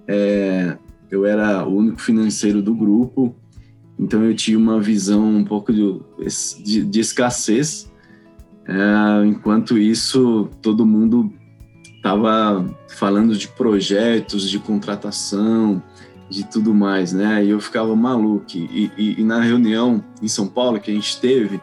é, 0.06 0.76
eu 1.10 1.26
era 1.26 1.66
o 1.66 1.76
único 1.76 2.00
financeiro 2.00 2.62
do 2.62 2.74
grupo, 2.74 3.34
então 3.98 4.24
eu 4.24 4.34
tinha 4.34 4.58
uma 4.58 4.80
visão 4.80 5.24
um 5.24 5.44
pouco 5.44 5.72
de, 5.72 6.00
de, 6.64 6.84
de 6.84 7.00
escassez. 7.00 7.90
É, 8.66 9.26
enquanto 9.26 9.76
isso, 9.76 10.48
todo 10.60 10.86
mundo 10.86 11.32
estava 12.02 12.66
falando 12.88 13.36
de 13.36 13.46
projetos, 13.46 14.50
de 14.50 14.58
contratação, 14.58 15.80
de 16.28 16.44
tudo 16.44 16.74
mais, 16.74 17.12
né? 17.12 17.44
E 17.44 17.50
eu 17.50 17.60
ficava 17.60 17.94
maluco. 17.94 18.44
E, 18.56 18.90
e, 18.98 19.20
e, 19.20 19.24
na 19.24 19.40
reunião 19.40 20.02
em 20.20 20.26
São 20.26 20.48
Paulo 20.48 20.80
que 20.80 20.90
a 20.90 20.94
gente 20.94 21.20
teve, 21.20 21.60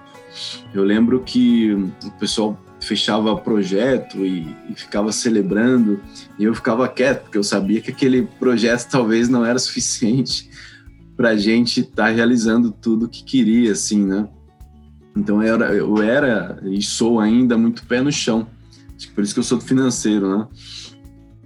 eu 0.73 0.81
lembro 0.81 1.19
que 1.19 1.73
o 1.73 2.11
pessoal 2.17 2.57
fechava 2.79 3.35
projeto 3.35 4.25
e, 4.25 4.55
e 4.69 4.75
ficava 4.75 5.11
celebrando, 5.11 5.99
e 6.39 6.45
eu 6.45 6.55
ficava 6.55 6.87
quieto, 6.87 7.23
porque 7.23 7.37
eu 7.37 7.43
sabia 7.43 7.81
que 7.81 7.91
aquele 7.91 8.21
projeto 8.39 8.87
talvez 8.89 9.27
não 9.27 9.45
era 9.45 9.59
suficiente 9.59 10.49
para 11.17 11.31
a 11.31 11.37
gente 11.37 11.81
estar 11.81 12.05
tá 12.05 12.09
realizando 12.09 12.71
tudo 12.71 13.09
que 13.09 13.25
queria, 13.25 13.73
assim, 13.73 14.05
né? 14.05 14.25
Então 15.17 15.43
eu 15.43 15.53
era, 15.53 15.73
eu 15.73 16.01
era 16.01 16.59
e 16.63 16.81
sou 16.81 17.19
ainda 17.19 17.57
muito 17.57 17.85
pé 17.85 17.99
no 17.99 18.09
chão. 18.09 18.47
Por 19.07 19.23
isso 19.23 19.33
que 19.33 19.39
eu 19.39 19.43
sou 19.43 19.57
do 19.57 19.63
financeiro, 19.63 20.37
né? 20.37 20.47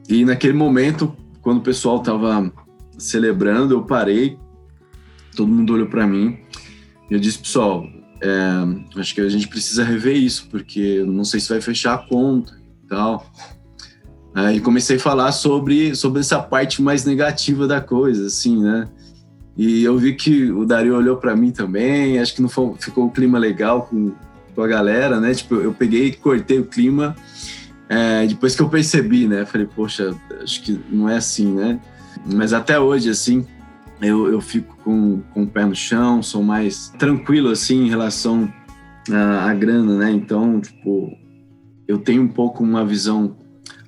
E 0.10 0.26
naquele 0.26 0.54
momento, 0.54 1.16
quando 1.42 1.60
o 1.60 1.62
pessoal 1.62 1.98
estava 1.98 2.52
celebrando, 2.98 3.74
eu 3.74 3.84
parei, 3.84 4.38
todo 5.36 5.52
mundo 5.52 5.74
olhou 5.74 5.88
para 5.88 6.06
mim 6.06 6.38
e 7.10 7.14
eu 7.14 7.20
disse, 7.20 7.40
pessoal, 7.40 7.86
é, 8.22 9.00
acho 9.00 9.14
que 9.14 9.22
a 9.22 9.30
gente 9.30 9.48
precisa 9.48 9.84
rever 9.84 10.16
isso, 10.16 10.48
porque 10.50 11.04
não 11.06 11.26
sei 11.26 11.40
se 11.40 11.50
vai 11.50 11.62
fechar 11.62 11.94
a 11.96 11.98
conta 11.98 12.54
e 12.84 12.88
tal. 12.88 13.26
Aí 14.34 14.60
comecei 14.60 14.96
a 14.96 15.00
falar 15.00 15.32
sobre, 15.32 15.96
sobre 15.96 16.22
essa 16.22 16.42
parte 16.42 16.82
mais 16.82 17.06
negativa 17.06 17.68
da 17.68 17.80
coisa, 17.80 18.28
assim, 18.28 18.62
né? 18.62 18.90
E 19.56 19.84
eu 19.84 19.96
vi 19.98 20.16
que 20.16 20.52
o 20.52 20.66
Dario 20.66 20.96
olhou 20.96 21.18
para 21.18 21.36
mim 21.36 21.52
também, 21.52 22.18
acho 22.18 22.34
que 22.34 22.42
não 22.42 22.50
foi, 22.50 22.74
ficou 22.80 23.06
o 23.06 23.12
clima 23.12 23.38
legal 23.38 23.84
com, 23.84 24.12
com 24.54 24.62
a 24.62 24.68
galera, 24.68 25.20
né? 25.20 25.34
Tipo, 25.34 25.56
eu 25.56 25.74
peguei 25.74 26.08
e 26.08 26.14
cortei 26.14 26.60
o 26.60 26.66
clima 26.66 27.16
é, 27.90 28.26
depois 28.26 28.56
que 28.56 28.62
eu 28.62 28.70
percebi, 28.70 29.28
né? 29.28 29.46
Falei, 29.46 29.68
poxa, 29.68 30.16
acho 30.42 30.62
que 30.62 30.80
não 30.90 31.08
é 31.08 31.18
assim, 31.18 31.54
né? 31.54 31.80
Mas 32.26 32.54
até 32.54 32.80
hoje, 32.80 33.10
assim, 33.10 33.46
eu, 34.02 34.32
eu 34.32 34.42
fico 34.42 34.76
com, 34.84 35.22
com 35.34 35.44
o 35.44 35.48
pé 35.48 35.66
no 35.66 35.76
chão, 35.76 36.22
sou 36.22 36.44
mais 36.44 36.90
tranquilo, 36.98 37.50
assim, 37.50 37.86
em 37.86 37.90
relação 37.90 38.52
à, 39.12 39.54
grana, 39.54 39.98
né? 39.98 40.12
Então, 40.12 40.60
tipo, 40.60 41.16
eu 41.88 41.98
tenho 41.98 42.24
um 42.24 42.28
pouco 42.28 42.64
uma 42.64 42.86
visão 42.86 43.36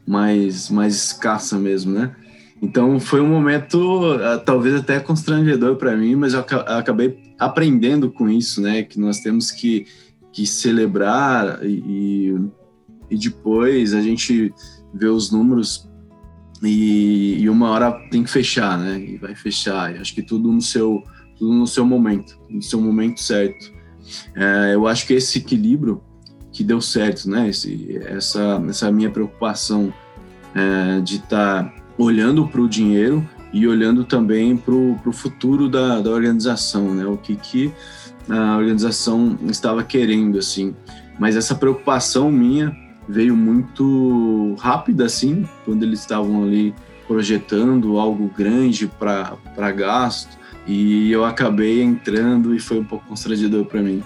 mais, 0.05 0.69
mais 0.69 0.95
escassa 0.95 1.57
mesmo, 1.57 1.93
né? 1.93 2.15
Então 2.62 3.00
foi 3.00 3.22
um 3.22 3.27
momento 3.27 4.13
ah, 4.24 4.38
talvez 4.38 4.75
até 4.75 5.00
constrangedor 5.00 5.75
para 5.75 5.95
mim, 5.95 6.15
mas 6.15 6.34
eu 6.34 6.39
acabei 6.39 7.19
aprendendo 7.38 8.10
com 8.10 8.29
isso, 8.29 8.62
né? 8.62 8.84
Que 8.84 9.00
nós 9.00 9.19
temos 9.19 9.51
que, 9.51 9.86
que 10.36 10.46
celebrar 10.46 11.65
e, 11.65 12.36
e 13.10 13.18
depois 13.18 13.94
a 13.94 14.01
gente 14.01 14.54
vê 14.94 15.08
os 15.08 15.32
números 15.32 15.89
e, 16.62 17.38
e, 17.39 17.50
uma 17.50 17.70
hora 17.70 17.92
tem 18.12 18.22
que 18.22 18.30
fechar, 18.30 18.77
né? 18.77 19.00
E 19.00 19.18
vai 19.18 19.34
fechar. 19.34 19.96
Acho 19.96 20.13
que 20.13 20.22
tudo 20.22 20.51
no 20.51 20.62
seu, 20.62 21.01
tudo 21.38 21.54
no 21.54 21.65
seu 21.65 21.86
momento, 21.86 22.38
no 22.50 22.62
seu 22.62 22.82
momento 22.82 23.22
certo. 23.22 23.72
É, 24.36 24.74
eu 24.74 24.88
acho 24.88 25.08
que 25.08 25.13
esse 25.13 25.38
equilíbrio 25.38 26.01
que 26.51 26.63
deu 26.65 26.82
certo, 26.82 27.30
né? 27.30 27.50
Esse, 27.50 27.98
essa, 28.06 28.62
essa 28.68 28.92
minha 28.92 29.10
preocupação 29.10 29.94
é, 30.54 31.00
de 31.00 31.15
estar 31.15 31.63
tá 31.63 31.84
olhando 31.98 32.46
para 32.46 32.62
o 32.62 32.68
dinheiro 32.68 33.25
e 33.54 33.65
olhando 33.65 34.04
também 34.04 34.58
para 34.58 34.74
o 34.74 35.13
futuro 35.13 35.70
da, 35.70 36.01
da 36.01 36.10
organização, 36.10 36.94
né? 36.94 37.06
O 37.06 37.15
que, 37.15 37.38
que 37.38 37.74
a 38.29 38.58
organização 38.58 39.38
estava 39.48 39.84
querendo, 39.84 40.38
assim. 40.38 40.75
Mas 41.20 41.36
essa 41.36 41.55
preocupação 41.55 42.32
minha 42.32 42.75
veio 43.08 43.36
muito 43.36 44.55
rápida, 44.60 45.05
assim, 45.05 45.48
quando 45.63 45.84
eles 45.84 46.00
estavam 46.00 46.44
ali 46.44 46.74
projetando 47.08 48.00
algo 48.00 48.32
grande 48.36 48.88
para 48.88 49.72
gasto, 49.72 50.38
e 50.67 51.12
eu 51.12 51.24
acabei 51.24 51.84
entrando 51.84 52.55
e 52.55 52.60
foi 52.60 52.79
um 52.79 52.84
pouco 52.84 53.05
constrangedor 53.05 53.65
para 53.65 53.82
mim. 53.82 54.03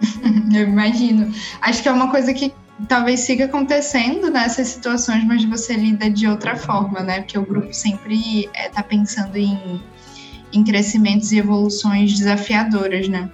eu 0.54 0.62
imagino. 0.62 1.30
Acho 1.60 1.82
que 1.82 1.88
é 1.88 1.92
uma 1.92 2.10
coisa 2.10 2.32
que 2.32 2.52
talvez 2.88 3.20
siga 3.20 3.44
acontecendo 3.44 4.30
nessas 4.30 4.68
situações, 4.68 5.24
mas 5.24 5.44
você 5.44 5.74
lida 5.74 6.08
de 6.08 6.26
outra 6.26 6.56
forma, 6.56 7.00
né? 7.00 7.20
Porque 7.20 7.38
o 7.38 7.44
grupo 7.44 7.72
sempre 7.72 8.48
está 8.54 8.80
eh, 8.80 8.82
pensando 8.82 9.36
em, 9.36 9.80
em 10.52 10.64
crescimentos 10.64 11.32
e 11.32 11.38
evoluções 11.38 12.16
desafiadoras, 12.16 13.06
né? 13.08 13.30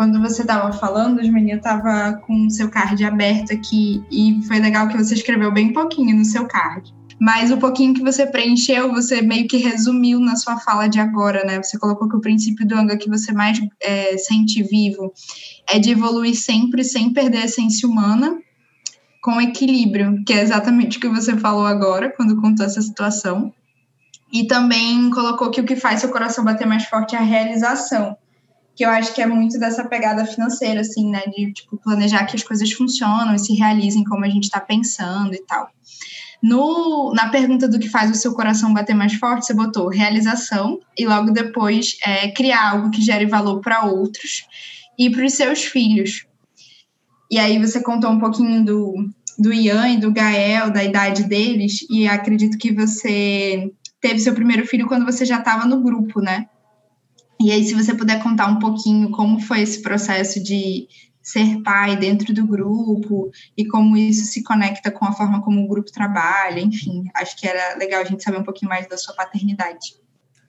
Quando 0.00 0.18
você 0.18 0.40
estava 0.40 0.72
falando, 0.72 1.20
os 1.20 1.28
meninos 1.28 1.58
estava 1.58 2.14
com 2.26 2.46
o 2.46 2.50
seu 2.50 2.70
card 2.70 3.04
aberto 3.04 3.52
aqui 3.52 4.02
e 4.10 4.40
foi 4.46 4.58
legal 4.58 4.88
que 4.88 4.96
você 4.96 5.12
escreveu 5.12 5.52
bem 5.52 5.74
pouquinho 5.74 6.16
no 6.16 6.24
seu 6.24 6.46
card. 6.46 6.90
Mas 7.20 7.50
o 7.50 7.58
pouquinho 7.58 7.92
que 7.92 8.00
você 8.00 8.24
preencheu, 8.24 8.90
você 8.90 9.20
meio 9.20 9.46
que 9.46 9.58
resumiu 9.58 10.18
na 10.18 10.36
sua 10.36 10.56
fala 10.56 10.88
de 10.88 10.98
agora, 10.98 11.44
né? 11.44 11.62
Você 11.62 11.78
colocou 11.78 12.08
que 12.08 12.16
o 12.16 12.20
princípio 12.22 12.66
do 12.66 12.76
Anga 12.76 12.96
que 12.96 13.10
você 13.10 13.30
mais 13.30 13.60
é, 13.82 14.16
sente 14.16 14.62
vivo 14.62 15.12
é 15.70 15.78
de 15.78 15.90
evoluir 15.90 16.34
sempre 16.34 16.82
sem 16.82 17.12
perder 17.12 17.42
a 17.42 17.44
essência 17.44 17.86
humana, 17.86 18.38
com 19.22 19.38
equilíbrio, 19.38 20.24
que 20.24 20.32
é 20.32 20.40
exatamente 20.40 20.96
o 20.96 21.00
que 21.02 21.10
você 21.10 21.36
falou 21.36 21.66
agora, 21.66 22.08
quando 22.16 22.40
contou 22.40 22.64
essa 22.64 22.80
situação. 22.80 23.52
E 24.32 24.46
também 24.46 25.10
colocou 25.10 25.50
que 25.50 25.60
o 25.60 25.64
que 25.64 25.76
faz 25.76 26.00
seu 26.00 26.08
coração 26.08 26.42
bater 26.42 26.66
mais 26.66 26.86
forte 26.86 27.14
é 27.14 27.18
a 27.18 27.22
realização 27.22 28.16
que 28.74 28.84
eu 28.84 28.90
acho 28.90 29.14
que 29.14 29.20
é 29.20 29.26
muito 29.26 29.58
dessa 29.58 29.84
pegada 29.84 30.24
financeira, 30.24 30.80
assim, 30.80 31.10
né? 31.10 31.22
De 31.26 31.52
tipo, 31.52 31.76
planejar 31.78 32.24
que 32.26 32.36
as 32.36 32.42
coisas 32.42 32.72
funcionam 32.72 33.34
e 33.34 33.38
se 33.38 33.54
realizem 33.54 34.04
como 34.04 34.24
a 34.24 34.28
gente 34.28 34.44
está 34.44 34.60
pensando 34.60 35.34
e 35.34 35.44
tal. 35.46 35.68
No, 36.42 37.12
na 37.14 37.28
pergunta 37.28 37.68
do 37.68 37.78
que 37.78 37.88
faz 37.88 38.10
o 38.10 38.14
seu 38.14 38.32
coração 38.32 38.72
bater 38.72 38.94
mais 38.94 39.14
forte, 39.14 39.44
você 39.44 39.52
botou 39.52 39.88
realização 39.88 40.80
e 40.96 41.06
logo 41.06 41.30
depois 41.30 41.98
é, 42.04 42.30
criar 42.30 42.70
algo 42.70 42.90
que 42.90 43.02
gere 43.02 43.26
valor 43.26 43.60
para 43.60 43.84
outros 43.84 44.44
e 44.98 45.10
para 45.10 45.26
os 45.26 45.34
seus 45.34 45.64
filhos. 45.64 46.26
E 47.30 47.38
aí 47.38 47.58
você 47.58 47.82
contou 47.82 48.10
um 48.10 48.18
pouquinho 48.18 48.64
do, 48.64 48.94
do 49.38 49.52
Ian 49.52 49.88
e 49.90 50.00
do 50.00 50.10
Gael, 50.10 50.70
da 50.70 50.82
idade 50.82 51.24
deles, 51.24 51.86
e 51.90 52.08
acredito 52.08 52.56
que 52.58 52.72
você 52.72 53.70
teve 54.00 54.18
seu 54.18 54.34
primeiro 54.34 54.66
filho 54.66 54.88
quando 54.88 55.04
você 55.04 55.24
já 55.26 55.38
estava 55.38 55.66
no 55.66 55.82
grupo, 55.82 56.20
né? 56.20 56.48
E 57.40 57.50
aí, 57.50 57.64
se 57.64 57.74
você 57.74 57.94
puder 57.94 58.22
contar 58.22 58.46
um 58.46 58.58
pouquinho 58.58 59.10
como 59.10 59.40
foi 59.40 59.62
esse 59.62 59.80
processo 59.80 60.42
de 60.42 60.86
ser 61.22 61.62
pai 61.62 61.96
dentro 61.96 62.34
do 62.34 62.46
grupo 62.46 63.30
e 63.56 63.66
como 63.66 63.96
isso 63.96 64.24
se 64.24 64.42
conecta 64.42 64.90
com 64.90 65.04
a 65.04 65.12
forma 65.12 65.40
como 65.40 65.64
o 65.64 65.68
grupo 65.68 65.90
trabalha, 65.90 66.60
enfim, 66.60 67.04
acho 67.14 67.38
que 67.38 67.46
era 67.46 67.78
legal 67.78 68.02
a 68.02 68.04
gente 68.04 68.22
saber 68.22 68.38
um 68.38 68.44
pouquinho 68.44 68.68
mais 68.68 68.88
da 68.88 68.96
sua 68.96 69.14
paternidade. 69.14 69.94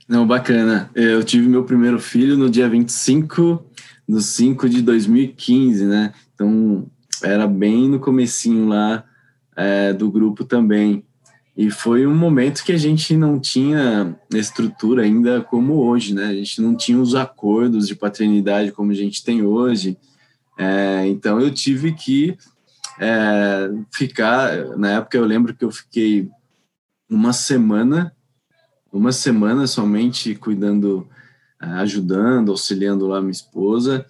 Não, 0.08 0.28
bacana. 0.28 0.90
Eu 0.94 1.24
tive 1.24 1.48
meu 1.48 1.64
primeiro 1.64 2.00
filho 2.00 2.38
no 2.38 2.50
dia 2.50 2.68
25 2.68 3.64
de 4.08 4.22
5 4.22 4.68
de 4.68 4.82
2015, 4.82 5.86
né? 5.86 6.14
Então, 6.34 6.86
era 7.24 7.48
bem 7.48 7.88
no 7.88 8.00
comecinho 8.00 8.68
lá 8.68 9.06
é, 9.56 9.94
do 9.94 10.12
grupo 10.12 10.44
também. 10.44 11.06
E 11.62 11.70
foi 11.70 12.08
um 12.08 12.16
momento 12.16 12.64
que 12.64 12.72
a 12.72 12.78
gente 12.78 13.16
não 13.16 13.40
tinha 13.40 14.18
estrutura 14.34 15.04
ainda 15.04 15.42
como 15.42 15.76
hoje, 15.76 16.12
né? 16.12 16.26
A 16.26 16.34
gente 16.34 16.60
não 16.60 16.76
tinha 16.76 17.00
os 17.00 17.14
acordos 17.14 17.88
de 17.88 17.94
paternidade 17.94 18.72
como 18.72 18.90
a 18.90 18.96
gente 18.96 19.24
tem 19.24 19.44
hoje. 19.44 19.96
É, 20.58 21.06
então 21.06 21.40
eu 21.40 21.54
tive 21.54 21.94
que 21.94 22.36
é, 23.00 23.70
ficar. 23.94 24.76
Na 24.76 24.94
época 24.94 25.16
eu 25.16 25.24
lembro 25.24 25.54
que 25.54 25.64
eu 25.64 25.70
fiquei 25.70 26.28
uma 27.08 27.32
semana, 27.32 28.12
uma 28.92 29.12
semana 29.12 29.68
somente 29.68 30.34
cuidando, 30.34 31.08
ajudando, 31.60 32.50
auxiliando 32.50 33.06
lá 33.06 33.22
minha 33.22 33.30
esposa. 33.30 34.04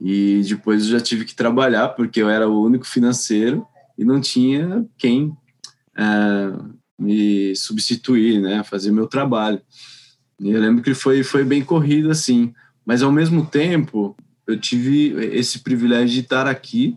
E 0.00 0.42
depois 0.48 0.82
eu 0.82 0.98
já 0.98 1.00
tive 1.00 1.24
que 1.24 1.36
trabalhar, 1.36 1.90
porque 1.90 2.20
eu 2.20 2.28
era 2.28 2.48
o 2.48 2.60
único 2.60 2.88
financeiro 2.88 3.64
e 3.96 4.04
não 4.04 4.20
tinha 4.20 4.84
quem 4.98 5.28
uh, 5.96 6.77
me 6.98 7.54
substituir, 7.54 8.40
né, 8.40 8.64
fazer 8.64 8.90
meu 8.90 9.06
trabalho. 9.06 9.60
E 10.40 10.50
eu 10.50 10.60
lembro 10.60 10.82
que 10.82 10.94
foi, 10.94 11.22
foi 11.22 11.44
bem 11.44 11.64
corrido 11.64 12.10
assim, 12.10 12.52
mas 12.84 13.02
ao 13.02 13.12
mesmo 13.12 13.46
tempo 13.46 14.16
eu 14.46 14.58
tive 14.58 15.12
esse 15.36 15.60
privilégio 15.60 16.14
de 16.14 16.20
estar 16.20 16.46
aqui 16.46 16.96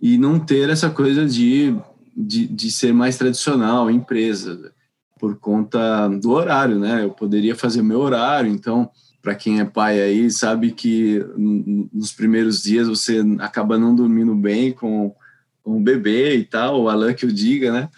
e 0.00 0.16
não 0.16 0.38
ter 0.38 0.70
essa 0.70 0.88
coisa 0.90 1.26
de, 1.26 1.74
de, 2.16 2.46
de 2.46 2.70
ser 2.70 2.92
mais 2.92 3.16
tradicional, 3.16 3.90
empresa, 3.90 4.72
por 5.18 5.36
conta 5.36 6.08
do 6.08 6.30
horário, 6.30 6.78
né? 6.78 7.04
Eu 7.04 7.10
poderia 7.10 7.56
fazer 7.56 7.82
meu 7.82 8.00
horário, 8.00 8.50
então 8.50 8.90
para 9.22 9.34
quem 9.34 9.58
é 9.58 9.64
pai 9.64 10.00
aí 10.02 10.30
sabe 10.30 10.72
que 10.72 11.24
nos 11.36 12.12
primeiros 12.12 12.62
dias 12.62 12.86
você 12.86 13.22
acaba 13.38 13.78
não 13.78 13.94
dormindo 13.94 14.34
bem 14.34 14.70
com, 14.70 15.14
com 15.62 15.78
o 15.78 15.80
bebê 15.80 16.36
e 16.36 16.44
tal, 16.44 16.82
o 16.82 16.88
Alan 16.90 17.14
que 17.14 17.24
o 17.24 17.32
diga, 17.32 17.72
né? 17.72 17.88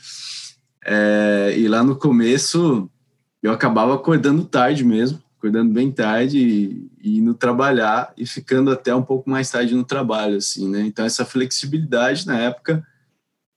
É, 0.89 1.53
e 1.57 1.67
lá 1.67 1.83
no 1.83 1.97
começo 1.97 2.89
eu 3.43 3.51
acabava 3.51 3.93
acordando 3.93 4.45
tarde 4.45 4.85
mesmo, 4.85 5.21
acordando 5.37 5.73
bem 5.73 5.91
tarde 5.91 6.39
e, 6.39 6.91
e, 7.03 7.19
indo 7.19 7.35
trabalhar 7.35 8.13
e 8.17 8.25
ficando 8.25 8.71
até 8.71 8.95
um 8.95 9.03
pouco 9.03 9.29
mais 9.29 9.51
tarde 9.51 9.75
no 9.75 9.83
trabalho, 9.83 10.37
assim, 10.37 10.71
né? 10.71 10.83
Então 10.83 11.05
essa 11.05 11.25
flexibilidade 11.25 12.25
na 12.25 12.39
época 12.39 12.87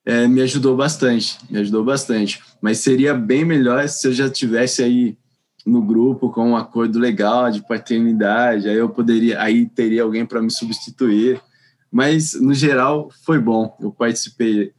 é, 0.03 0.27
me 0.27 0.41
ajudou 0.41 0.75
bastante, 0.75 1.37
me 1.51 1.59
ajudou 1.59 1.83
bastante. 1.83 2.41
Mas 2.59 2.79
seria 2.79 3.13
bem 3.13 3.45
melhor 3.45 3.87
se 3.87 4.07
eu 4.07 4.11
já 4.11 4.27
tivesse 4.27 4.81
aí 4.81 5.15
no 5.63 5.83
grupo 5.83 6.31
com 6.31 6.49
um 6.49 6.57
acordo 6.57 6.97
legal 6.97 7.51
de 7.51 7.61
paternidade, 7.67 8.67
aí 8.67 8.75
eu 8.75 8.89
poderia, 8.89 9.39
aí 9.39 9.67
teria 9.67 10.01
alguém 10.01 10.25
para 10.25 10.41
me 10.41 10.49
substituir. 10.49 11.39
Mas 11.91 12.33
no 12.33 12.55
geral 12.55 13.09
foi 13.23 13.39
bom. 13.39 13.75
Eu 13.79 13.91
participei 13.91 14.73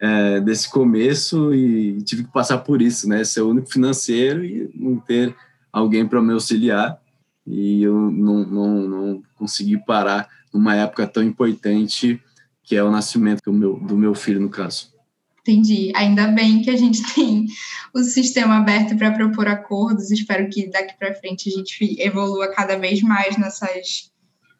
é, 0.00 0.40
desse 0.40 0.68
começo 0.68 1.54
e 1.54 2.02
tive 2.02 2.24
que 2.24 2.32
passar 2.32 2.58
por 2.58 2.82
isso, 2.82 3.08
né? 3.08 3.24
Ser 3.24 3.42
o 3.42 3.50
único 3.50 3.70
financeiro 3.70 4.44
e 4.44 4.70
não 4.74 4.98
ter 4.98 5.34
alguém 5.72 6.06
para 6.06 6.22
me 6.22 6.32
auxiliar. 6.32 7.00
E 7.46 7.82
eu 7.82 7.94
não, 8.10 8.44
não, 8.44 8.88
não 8.88 9.22
consegui 9.36 9.78
parar 9.78 10.28
numa 10.52 10.74
época 10.76 11.06
tão 11.06 11.22
importante 11.22 12.20
que 12.62 12.74
é 12.74 12.82
o 12.82 12.90
nascimento 12.90 13.42
do 13.44 13.52
meu, 13.52 13.78
do 13.78 13.96
meu 13.96 14.14
filho, 14.14 14.40
no 14.40 14.48
caso. 14.48 14.94
Entendi. 15.40 15.92
Ainda 15.94 16.28
bem 16.28 16.62
que 16.62 16.70
a 16.70 16.76
gente 16.76 17.02
tem 17.14 17.46
o 17.94 18.02
sistema 18.02 18.56
aberto 18.56 18.96
para 18.96 19.12
propor 19.12 19.46
acordos. 19.46 20.10
Espero 20.10 20.48
que 20.48 20.70
daqui 20.70 20.94
para 20.98 21.14
frente 21.14 21.50
a 21.50 21.52
gente 21.52 21.96
evolua 22.00 22.48
cada 22.48 22.78
vez 22.78 23.02
mais 23.02 23.36
nessas 23.36 24.10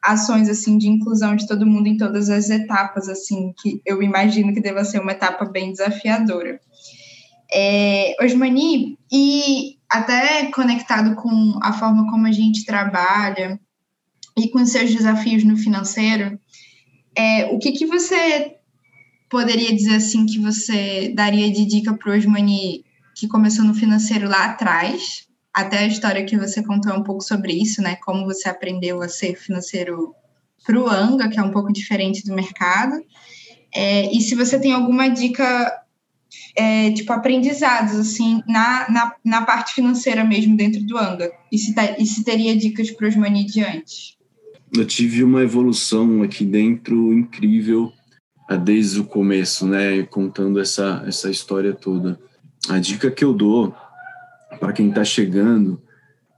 ações 0.05 0.47
assim 0.49 0.77
de 0.77 0.87
inclusão 0.87 1.35
de 1.35 1.47
todo 1.47 1.65
mundo 1.65 1.87
em 1.87 1.97
todas 1.97 2.29
as 2.29 2.49
etapas, 2.49 3.09
assim, 3.09 3.53
que 3.61 3.81
eu 3.85 4.01
imagino 4.01 4.53
que 4.53 4.61
deva 4.61 4.83
ser 4.83 4.99
uma 4.99 5.11
etapa 5.11 5.45
bem 5.45 5.71
desafiadora. 5.71 6.59
É, 7.51 8.15
Osmani, 8.21 8.97
e 9.11 9.77
até 9.89 10.45
conectado 10.51 11.15
com 11.15 11.59
a 11.61 11.73
forma 11.73 12.09
como 12.09 12.27
a 12.27 12.31
gente 12.31 12.65
trabalha 12.65 13.59
e 14.37 14.49
com 14.49 14.65
seus 14.65 14.93
desafios 14.93 15.43
no 15.43 15.57
financeiro, 15.57 16.39
é, 17.15 17.45
o 17.45 17.57
que, 17.57 17.71
que 17.71 17.85
você 17.85 18.55
poderia 19.29 19.73
dizer 19.75 19.95
assim 19.95 20.25
que 20.25 20.39
você 20.39 21.11
daria 21.15 21.51
de 21.51 21.65
dica 21.65 21.93
para 21.93 22.11
o 22.11 22.17
Osmani 22.17 22.83
que 23.15 23.27
começou 23.27 23.63
no 23.63 23.73
financeiro 23.73 24.27
lá 24.27 24.45
atrás, 24.45 25.25
até 25.55 25.79
a 25.79 25.87
história 25.87 26.25
que 26.25 26.37
você 26.37 26.61
contou 26.61 26.93
um 26.93 27.01
pouco 27.01 27.23
sobre 27.23 27.53
isso, 27.53 27.81
né? 27.81 27.95
Como 28.03 28.25
você 28.25 28.49
aprendeu 28.49 29.01
a 29.01 29.07
ser 29.07 29.37
financeiro 29.37 30.13
para 30.65 30.77
o 30.77 30.89
Anga, 30.89 31.29
que 31.29 31.39
é 31.39 31.41
um 31.41 31.51
pouco 31.51 31.71
diferente 31.71 32.25
do 32.25 32.35
mercado. 32.35 33.01
É, 33.73 34.13
e 34.13 34.19
se 34.19 34.35
você 34.35 34.59
tem 34.59 34.73
alguma 34.73 35.07
dica, 35.07 35.71
é, 36.57 36.91
tipo, 36.91 37.13
aprendizados, 37.13 37.95
assim, 37.95 38.41
na, 38.45 38.89
na, 38.89 39.15
na, 39.23 39.41
parte 39.45 39.75
financeira 39.75 40.25
mesmo 40.25 40.57
dentro 40.57 40.83
do 40.83 40.97
Anga. 40.97 41.31
E 41.49 41.57
se, 41.57 41.73
tá, 41.73 41.97
e 41.97 42.05
se 42.05 42.25
teria 42.25 42.53
dicas 42.53 42.91
para 42.91 43.07
os 43.07 43.15
Mani 43.15 43.45
diante? 43.45 44.17
Eu 44.75 44.85
tive 44.85 45.23
uma 45.23 45.41
evolução 45.41 46.21
aqui 46.21 46.43
dentro 46.43 47.13
incrível 47.13 47.93
ah, 48.49 48.57
desde 48.57 48.99
o 48.99 49.05
começo, 49.05 49.65
né? 49.65 50.03
Contando 50.03 50.59
essa, 50.59 51.01
essa 51.07 51.29
história 51.29 51.73
toda. 51.73 52.19
A 52.67 52.77
dica 52.77 53.09
que 53.09 53.23
eu 53.23 53.31
dou 53.31 53.73
para 54.59 54.73
quem 54.73 54.89
está 54.89 55.03
chegando 55.03 55.81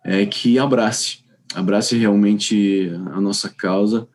é 0.03 0.25
que 0.25 0.57
abrace, 0.57 1.19
abrace 1.53 1.97
realmente 1.97 2.89
a 3.13 3.19
nossa 3.19 3.49
causa, 3.49 4.07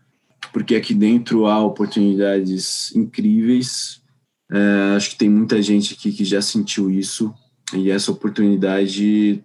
porque 0.52 0.74
aqui 0.74 0.94
dentro 0.94 1.46
há 1.46 1.62
oportunidades 1.62 2.94
incríveis. 2.94 4.02
É, 4.50 4.96
acho 4.96 5.10
que 5.10 5.16
tem 5.16 5.28
muita 5.28 5.60
gente 5.62 5.94
aqui 5.94 6.12
que 6.12 6.24
já 6.24 6.42
sentiu 6.42 6.90
isso 6.90 7.34
e 7.74 7.90
essa 7.90 8.12
oportunidade 8.12 9.42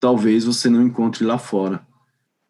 talvez 0.00 0.44
você 0.44 0.68
não 0.68 0.82
encontre 0.82 1.24
lá 1.24 1.38
fora, 1.38 1.86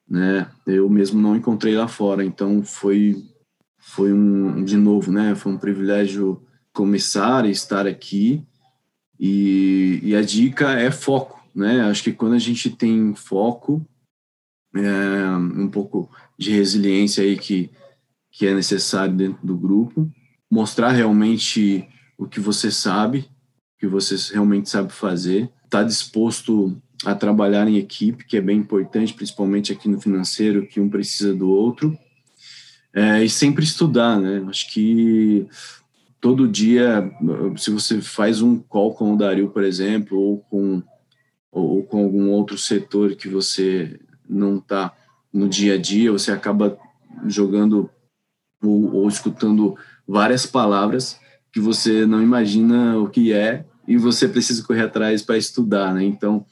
né? 0.09 0.51
Eu 0.67 0.89
mesmo 0.89 1.21
não 1.21 1.37
encontrei 1.37 1.75
lá 1.75 1.89
fora, 1.89 2.25
então 2.25 2.63
foi 2.63 3.23
foi 3.79 4.13
um 4.13 4.63
de 4.63 4.77
novo, 4.77 5.11
né? 5.11 5.35
Foi 5.35 5.53
um 5.53 5.59
privilégio 5.59 6.43
começar 6.73 7.47
e 7.47 7.51
estar 7.51 7.87
aqui 7.87 8.47
e, 9.21 10.01
e 10.03 10.17
a 10.17 10.23
dica 10.23 10.73
é 10.73 10.91
foco, 10.91 11.39
né? 11.55 11.83
Acho 11.83 12.05
que 12.05 12.13
quando 12.13 12.33
a 12.33 12.39
gente 12.39 12.71
tem 12.71 13.15
foco, 13.15 13.87
é, 14.75 15.31
um 15.37 15.69
pouco 15.69 16.11
de 16.39 16.51
resiliência 16.53 17.23
aí 17.23 17.37
que, 17.37 17.71
que 18.33 18.47
é 18.47 18.55
necessário 18.55 19.15
dentro 19.15 19.47
do 19.47 19.55
grupo, 19.55 20.11
mostrar 20.51 20.93
realmente 20.93 21.87
o 22.17 22.27
que 22.27 22.41
você 22.41 22.71
sabe, 22.71 23.29
o 23.77 23.81
que 23.81 23.87
você 23.87 24.17
realmente 24.33 24.71
sabe 24.71 24.91
fazer, 24.91 25.51
estar 25.65 25.81
tá 25.81 25.85
disposto 25.85 26.81
a 27.05 27.15
trabalhar 27.15 27.69
em 27.69 27.77
equipe, 27.77 28.25
que 28.25 28.39
é 28.39 28.41
bem 28.41 28.57
importante, 28.57 29.13
principalmente 29.13 29.71
aqui 29.71 29.87
no 29.87 30.01
financeiro, 30.01 30.67
que 30.67 30.81
um 30.81 30.89
precisa 30.89 31.35
do 31.35 31.51
outro, 31.51 31.95
é, 32.95 33.23
e 33.23 33.29
sempre 33.29 33.65
estudar, 33.65 34.19
né? 34.19 34.43
Acho 34.49 34.73
que 34.73 35.47
todo 36.21 36.47
dia, 36.47 37.11
se 37.57 37.71
você 37.71 38.01
faz 38.01 38.43
um 38.43 38.59
call 38.59 38.95
com 38.95 39.15
o 39.15 39.17
Dario, 39.17 39.51
por 39.51 39.65
exemplo, 39.65 40.19
ou 40.19 40.39
com, 40.39 40.83
ou 41.51 41.83
com 41.85 42.05
algum 42.05 42.31
outro 42.31 42.59
setor 42.59 43.17
que 43.17 43.29
você 43.29 43.99
não 44.29 44.59
está 44.59 44.93
no 45.33 45.49
dia 45.49 45.75
a 45.75 45.79
dia, 45.79 46.13
você 46.13 46.31
acaba 46.31 46.79
jogando 47.27 47.91
ou, 48.63 48.95
ou, 48.95 49.09
escutando 49.09 49.77
várias 50.07 50.45
palavras 50.45 51.19
que 51.53 51.61
você 51.61 52.05
não 52.05 52.23
imagina 52.23 52.99
o 52.99 53.09
que 53.09 53.33
é 53.33 53.65
e 53.89 53.97
você 53.97 54.29
precisa 54.29 54.63
correr 54.63 54.83
atrás 54.83 55.23
para 55.23 55.39
estudar, 55.39 55.95
né? 55.95 56.05
Então, 56.05 56.45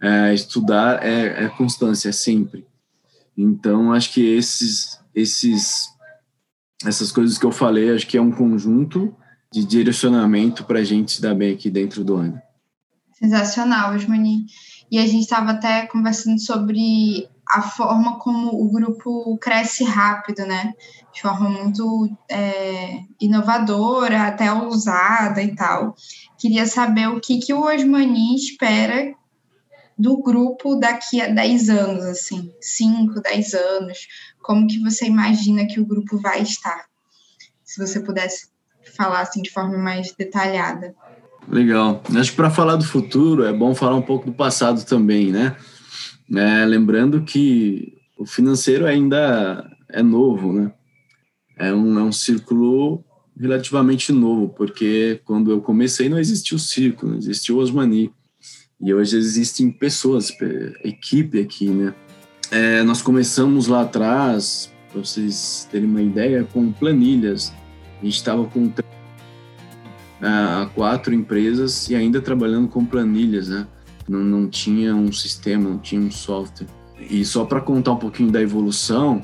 é, 0.00 0.32
estudar 0.32 1.04
é, 1.04 1.44
é 1.44 1.48
constância, 1.48 2.08
é 2.08 2.12
sempre. 2.12 2.64
Então, 3.36 3.92
acho 3.92 4.12
que 4.14 4.20
esses, 4.20 4.98
esses 5.14 5.88
essas 6.84 7.10
coisas 7.10 7.38
que 7.38 7.46
eu 7.46 7.52
falei, 7.52 7.94
acho 7.94 8.06
que 8.06 8.16
é 8.16 8.20
um 8.20 8.32
conjunto 8.32 9.14
de 9.52 9.64
direcionamento 9.64 10.64
para 10.64 10.80
a 10.80 10.84
gente 10.84 11.12
se 11.12 11.22
dar 11.22 11.34
bem 11.34 11.54
aqui 11.54 11.70
dentro 11.70 12.04
do 12.04 12.16
ano. 12.16 12.40
Sensacional, 13.12 13.94
Osmani. 13.94 14.44
E 14.90 14.98
a 14.98 15.06
gente 15.06 15.22
estava 15.22 15.52
até 15.52 15.86
conversando 15.86 16.40
sobre 16.40 17.28
a 17.48 17.62
forma 17.62 18.18
como 18.18 18.48
o 18.48 18.70
grupo 18.70 19.38
cresce 19.38 19.84
rápido, 19.84 20.44
né? 20.44 20.72
De 21.14 21.22
forma 21.22 21.48
muito 21.48 22.08
é, 22.30 23.00
inovadora, 23.20 24.24
até 24.24 24.52
ousada 24.52 25.42
e 25.42 25.54
tal. 25.54 25.94
Queria 26.38 26.66
saber 26.66 27.08
o 27.08 27.20
que, 27.20 27.38
que 27.38 27.54
o 27.54 27.62
Osmani 27.62 28.34
espera 28.34 29.14
do 29.98 30.22
grupo 30.22 30.76
daqui 30.76 31.20
a 31.20 31.28
10 31.28 31.68
anos, 31.70 32.04
assim, 32.04 32.52
5, 32.60 33.20
10 33.20 33.54
anos, 33.54 34.08
como 34.42 34.66
que 34.66 34.78
você 34.80 35.06
imagina 35.06 35.66
que 35.66 35.80
o 35.80 35.86
grupo 35.86 36.18
vai 36.18 36.42
estar? 36.42 36.86
Se 37.64 37.84
você 37.84 38.00
pudesse 38.00 38.48
falar 38.96 39.20
assim 39.20 39.42
de 39.42 39.50
forma 39.50 39.76
mais 39.76 40.12
detalhada. 40.12 40.94
Legal. 41.48 42.02
Acho 42.14 42.30
que 42.30 42.36
para 42.36 42.50
falar 42.50 42.76
do 42.76 42.84
futuro 42.84 43.44
é 43.44 43.52
bom 43.52 43.74
falar 43.74 43.96
um 43.96 44.02
pouco 44.02 44.26
do 44.26 44.32
passado 44.32 44.84
também, 44.84 45.30
né? 45.30 45.56
É, 46.34 46.64
lembrando 46.64 47.22
que 47.22 47.94
o 48.18 48.26
financeiro 48.26 48.86
ainda 48.86 49.68
é 49.88 50.02
novo, 50.02 50.52
né? 50.52 50.72
É 51.58 51.72
um, 51.72 51.98
é 51.98 52.02
um 52.02 52.12
círculo 52.12 53.04
relativamente 53.38 54.12
novo, 54.12 54.48
porque 54.48 55.20
quando 55.24 55.50
eu 55.50 55.60
comecei 55.60 56.08
não 56.08 56.18
existia 56.18 56.56
o 56.56 56.60
círculo, 56.60 57.12
não 57.12 57.18
existia 57.18 57.54
o 57.54 57.58
Osmani. 57.58 58.12
E 58.80 58.92
hoje 58.92 59.16
existem 59.16 59.70
pessoas, 59.70 60.30
equipe 60.84 61.40
aqui, 61.40 61.70
né? 61.70 61.94
É, 62.50 62.82
nós 62.82 63.00
começamos 63.00 63.66
lá 63.66 63.82
atrás, 63.82 64.72
para 64.92 65.00
vocês 65.00 65.66
terem 65.70 65.88
uma 65.88 66.02
ideia, 66.02 66.44
com 66.44 66.70
planilhas. 66.70 67.52
A 68.00 68.04
gente 68.04 68.16
estava 68.16 68.44
com 68.44 68.66
uh, 68.66 70.70
quatro 70.74 71.14
empresas 71.14 71.88
e 71.88 71.94
ainda 71.94 72.20
trabalhando 72.20 72.68
com 72.68 72.84
planilhas, 72.84 73.48
né? 73.48 73.66
Não, 74.06 74.20
não 74.20 74.48
tinha 74.48 74.94
um 74.94 75.10
sistema, 75.10 75.70
não 75.70 75.78
tinha 75.78 76.00
um 76.00 76.10
software. 76.10 76.68
E 77.00 77.24
só 77.24 77.44
para 77.44 77.62
contar 77.62 77.92
um 77.92 77.98
pouquinho 77.98 78.30
da 78.30 78.42
evolução, 78.42 79.22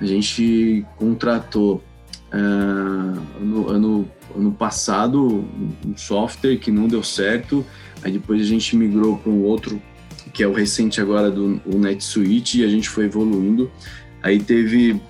a 0.00 0.06
gente 0.06 0.84
contratou 0.96 1.84
uh, 2.32 3.44
no 3.44 3.68
ano, 3.68 4.10
ano 4.34 4.52
passado 4.52 5.44
um 5.86 5.96
software 5.96 6.56
que 6.56 6.70
não 6.70 6.88
deu 6.88 7.02
certo, 7.02 7.64
aí 8.02 8.12
depois 8.12 8.40
a 8.40 8.44
gente 8.44 8.76
migrou 8.76 9.18
para 9.18 9.30
um 9.30 9.42
outro 9.42 9.80
que 10.32 10.42
é 10.42 10.46
o 10.46 10.52
recente 10.52 11.00
agora 11.00 11.30
do 11.30 11.60
o 11.66 11.78
NetSuite 11.78 12.60
e 12.60 12.64
a 12.64 12.68
gente 12.68 12.88
foi 12.88 13.06
evoluindo. 13.06 13.70
Aí 14.22 14.38
teve 14.38 15.00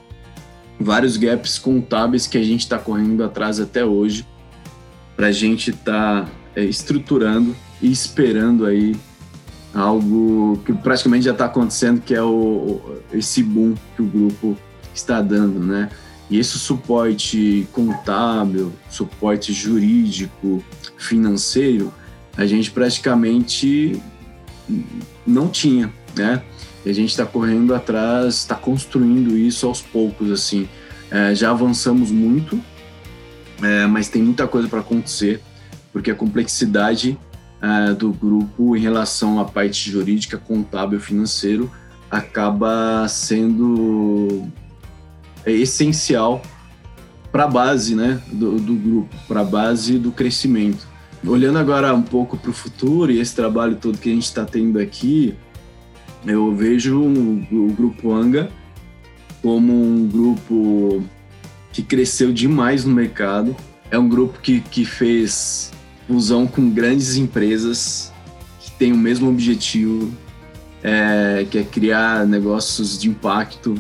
vários 0.78 1.16
gaps 1.16 1.58
contábeis 1.58 2.26
que 2.26 2.38
a 2.38 2.42
gente 2.42 2.60
está 2.60 2.78
correndo 2.78 3.22
atrás 3.22 3.60
até 3.60 3.84
hoje 3.84 4.26
para 5.16 5.26
a 5.26 5.32
gente 5.32 5.70
estar 5.70 6.24
tá, 6.24 6.30
é, 6.56 6.64
estruturando 6.64 7.54
e 7.82 7.90
esperando 7.90 8.64
aí 8.64 8.96
algo 9.74 10.60
que 10.64 10.72
praticamente 10.72 11.26
já 11.26 11.32
está 11.32 11.44
acontecendo, 11.44 12.00
que 12.00 12.14
é 12.14 12.22
o, 12.22 12.80
esse 13.12 13.42
boom 13.42 13.74
que 13.94 14.02
o 14.02 14.06
grupo 14.06 14.56
está 14.94 15.20
dando, 15.20 15.60
né? 15.60 15.90
E 16.30 16.38
esse 16.38 16.58
suporte 16.58 17.66
contábil, 17.72 18.72
suporte 18.88 19.52
jurídico, 19.52 20.64
financeiro, 20.96 21.92
a 22.40 22.46
gente 22.46 22.70
praticamente 22.70 24.00
não 25.26 25.46
tinha, 25.46 25.92
né? 26.16 26.42
E 26.86 26.88
a 26.88 26.92
gente 26.94 27.10
está 27.10 27.26
correndo 27.26 27.74
atrás, 27.74 28.36
está 28.36 28.54
construindo 28.54 29.36
isso 29.36 29.66
aos 29.66 29.82
poucos, 29.82 30.30
assim. 30.30 30.66
É, 31.10 31.34
já 31.34 31.50
avançamos 31.50 32.10
muito, 32.10 32.58
é, 33.62 33.86
mas 33.86 34.08
tem 34.08 34.22
muita 34.22 34.48
coisa 34.48 34.68
para 34.68 34.80
acontecer, 34.80 35.42
porque 35.92 36.10
a 36.10 36.14
complexidade 36.14 37.18
é, 37.60 37.92
do 37.92 38.10
grupo 38.10 38.74
em 38.74 38.80
relação 38.80 39.38
à 39.38 39.44
parte 39.44 39.90
jurídica, 39.90 40.38
contábil, 40.38 40.98
financeiro, 40.98 41.70
acaba 42.10 43.06
sendo 43.06 44.48
essencial 45.44 46.40
para 47.30 47.44
a 47.44 47.48
base 47.48 47.94
né, 47.94 48.18
do, 48.32 48.58
do 48.58 48.74
grupo, 48.74 49.14
para 49.28 49.42
a 49.42 49.44
base 49.44 49.98
do 49.98 50.10
crescimento. 50.10 50.89
Olhando 51.26 51.58
agora 51.58 51.94
um 51.94 52.02
pouco 52.02 52.38
para 52.38 52.50
o 52.50 52.54
futuro 52.54 53.12
e 53.12 53.20
esse 53.20 53.34
trabalho 53.34 53.76
todo 53.76 53.98
que 53.98 54.08
a 54.08 54.14
gente 54.14 54.24
está 54.24 54.44
tendo 54.44 54.78
aqui, 54.78 55.34
eu 56.26 56.54
vejo 56.54 56.98
o 56.98 57.72
grupo 57.76 58.12
Anga 58.12 58.50
como 59.42 59.72
um 59.72 60.06
grupo 60.06 61.02
que 61.72 61.82
cresceu 61.82 62.32
demais 62.32 62.84
no 62.84 62.94
mercado. 62.94 63.54
É 63.90 63.98
um 63.98 64.08
grupo 64.08 64.40
que, 64.40 64.60
que 64.60 64.84
fez 64.84 65.72
fusão 66.06 66.46
com 66.46 66.70
grandes 66.70 67.16
empresas 67.16 68.12
que 68.60 68.70
têm 68.72 68.92
o 68.92 68.96
mesmo 68.96 69.28
objetivo, 69.28 70.10
é, 70.82 71.46
que 71.50 71.58
é 71.58 71.62
criar 71.62 72.26
negócios 72.26 72.98
de 72.98 73.08
impacto, 73.08 73.74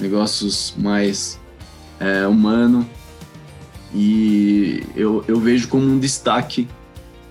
negócios 0.00 0.74
mais 0.76 1.38
é, 2.00 2.26
humano. 2.26 2.88
E 3.94 4.84
eu, 4.96 5.24
eu 5.26 5.38
vejo 5.38 5.68
como 5.68 5.84
um 5.84 5.98
destaque 5.98 6.68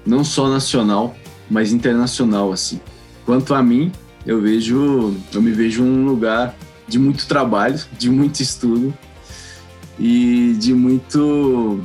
não 0.09 0.23
só 0.23 0.49
nacional, 0.49 1.15
mas 1.49 1.71
internacional 1.71 2.51
assim. 2.51 2.81
Quanto 3.25 3.53
a 3.53 3.61
mim, 3.61 3.91
eu 4.25 4.41
vejo, 4.41 5.13
eu 5.31 5.41
me 5.41 5.51
vejo 5.51 5.83
um 5.83 6.03
lugar 6.05 6.55
de 6.87 6.97
muito 6.97 7.27
trabalho, 7.27 7.79
de 7.97 8.09
muito 8.09 8.41
estudo 8.41 8.93
e 9.99 10.55
de 10.57 10.73
muito 10.73 11.79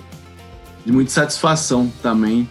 de 0.84 0.92
muita 0.92 1.10
satisfação 1.10 1.90
também 2.02 2.48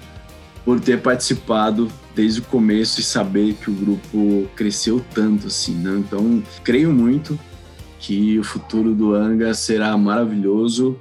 por 0.65 0.79
ter 0.79 1.01
participado 1.01 1.87
desde 2.15 2.39
o 2.39 2.43
começo 2.43 2.99
e 2.99 3.03
saber 3.03 3.53
que 3.55 3.69
o 3.69 3.73
grupo 3.73 4.49
cresceu 4.55 5.03
tanto 5.13 5.47
assim, 5.47 5.75
né? 5.75 5.97
Então, 5.99 6.41
creio 6.63 6.91
muito 6.91 7.39
que 7.99 8.39
o 8.39 8.43
futuro 8.43 8.93
do 8.93 9.13
Anga 9.13 9.53
será 9.53 9.95
maravilhoso 9.97 10.97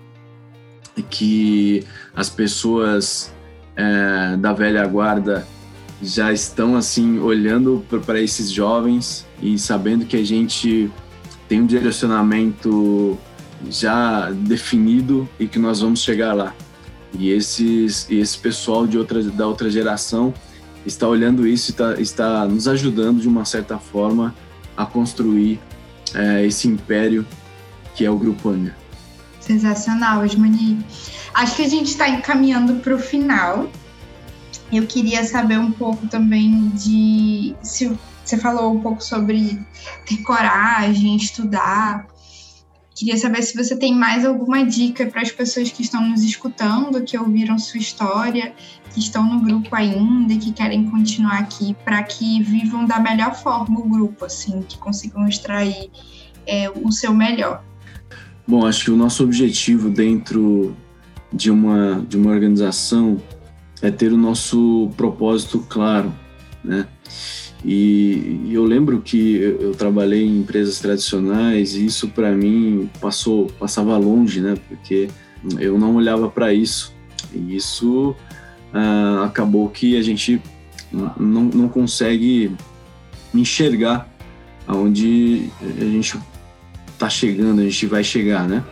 e 0.96 1.02
que 1.02 1.86
as 2.14 2.28
pessoas 2.28 3.32
é, 3.76 4.36
da 4.36 4.52
velha 4.52 4.86
guarda 4.86 5.46
já 6.02 6.32
estão 6.32 6.76
assim 6.76 7.20
olhando 7.20 7.84
para 8.04 8.20
esses 8.20 8.50
jovens 8.50 9.24
e 9.40 9.56
sabendo 9.56 10.04
que 10.04 10.16
a 10.16 10.24
gente 10.24 10.90
tem 11.48 11.60
um 11.60 11.66
direcionamento 11.66 13.16
já 13.70 14.30
definido 14.30 15.28
e 15.38 15.46
que 15.46 15.60
nós 15.60 15.80
vamos 15.80 16.02
chegar 16.02 16.32
lá. 16.32 16.54
E 17.16 17.30
esses, 17.30 18.10
esse 18.10 18.38
pessoal 18.38 18.86
de 18.86 18.98
outra, 18.98 19.22
da 19.22 19.46
outra 19.46 19.70
geração 19.70 20.34
está 20.84 21.06
olhando 21.06 21.46
isso 21.46 21.70
e 21.70 21.72
está, 21.72 22.00
está 22.00 22.46
nos 22.46 22.66
ajudando 22.66 23.20
de 23.20 23.28
uma 23.28 23.44
certa 23.44 23.78
forma 23.78 24.34
a 24.76 24.84
construir 24.84 25.60
é, 26.14 26.44
esse 26.44 26.66
império 26.66 27.24
que 27.94 28.04
é 28.04 28.10
o 28.10 28.18
Grupo 28.18 28.48
Anga. 28.48 28.74
Sensacional, 29.38 30.24
Osmani. 30.24 30.84
Acho 31.34 31.56
que 31.56 31.62
a 31.62 31.68
gente 31.68 31.88
está 31.88 32.08
encaminhando 32.08 32.74
para 32.80 32.94
o 32.94 32.98
final. 32.98 33.70
Eu 34.70 34.86
queria 34.86 35.24
saber 35.24 35.58
um 35.58 35.70
pouco 35.70 36.06
também 36.06 36.68
de 36.70 37.54
se 37.62 37.96
você 38.24 38.36
falou 38.38 38.72
um 38.72 38.80
pouco 38.80 39.02
sobre 39.02 39.60
ter 40.06 40.18
coragem, 40.18 41.16
estudar. 41.16 42.06
Queria 42.94 43.16
saber 43.16 43.42
se 43.42 43.56
você 43.56 43.74
tem 43.74 43.94
mais 43.94 44.24
alguma 44.24 44.64
dica 44.64 45.06
para 45.06 45.22
as 45.22 45.32
pessoas 45.32 45.70
que 45.70 45.82
estão 45.82 46.06
nos 46.06 46.22
escutando, 46.22 47.02
que 47.02 47.18
ouviram 47.18 47.58
sua 47.58 47.80
história, 47.80 48.54
que 48.92 49.00
estão 49.00 49.24
no 49.24 49.40
grupo 49.40 49.74
ainda 49.74 50.34
e 50.34 50.38
que 50.38 50.52
querem 50.52 50.88
continuar 50.88 51.38
aqui, 51.38 51.74
para 51.84 52.02
que 52.02 52.42
vivam 52.42 52.84
da 52.84 53.00
melhor 53.00 53.34
forma 53.34 53.80
o 53.80 53.88
grupo, 53.88 54.26
assim, 54.26 54.62
que 54.68 54.78
consigam 54.78 55.26
extrair 55.26 55.90
é, 56.46 56.70
o 56.70 56.92
seu 56.92 57.14
melhor. 57.14 57.64
Bom, 58.46 58.66
acho 58.66 58.84
que 58.84 58.90
o 58.90 58.96
nosso 58.96 59.24
objetivo 59.24 59.88
dentro 59.88 60.76
de 61.32 61.50
uma, 61.50 62.04
de 62.08 62.16
uma 62.16 62.30
organização 62.30 63.20
é 63.80 63.90
ter 63.90 64.12
o 64.12 64.16
nosso 64.16 64.90
propósito 64.96 65.64
claro, 65.68 66.12
né? 66.62 66.86
E, 67.64 68.40
e 68.46 68.54
eu 68.54 68.64
lembro 68.64 69.00
que 69.00 69.36
eu, 69.36 69.72
trabalhei 69.72 70.24
em 70.24 70.40
empresas 70.40 70.80
tradicionais 70.80 71.74
e 71.74 71.86
isso 71.86 72.08
para 72.08 72.32
mim 72.32 72.90
passou 73.00 73.46
passava 73.58 73.96
longe, 73.96 74.40
né? 74.40 74.56
Porque 74.68 75.08
eu 75.58 75.78
não 75.78 75.94
olhava 75.96 76.28
para 76.28 76.52
isso 76.52 76.92
e 77.32 77.56
isso 77.56 78.16
ah, 78.72 79.24
acabou 79.24 79.68
que 79.68 79.96
a 79.96 80.02
gente 80.02 80.40
não, 80.92 81.44
não 81.44 81.68
consegue 81.68 82.52
enxergar 83.34 84.08
aonde 84.66 85.50
a 85.60 85.84
gente 85.84 86.18
está 86.92 87.08
chegando, 87.08 87.60
a 87.60 87.64
gente 87.64 87.86
vai 87.86 88.04
chegar, 88.04 88.48
né? 88.48 88.64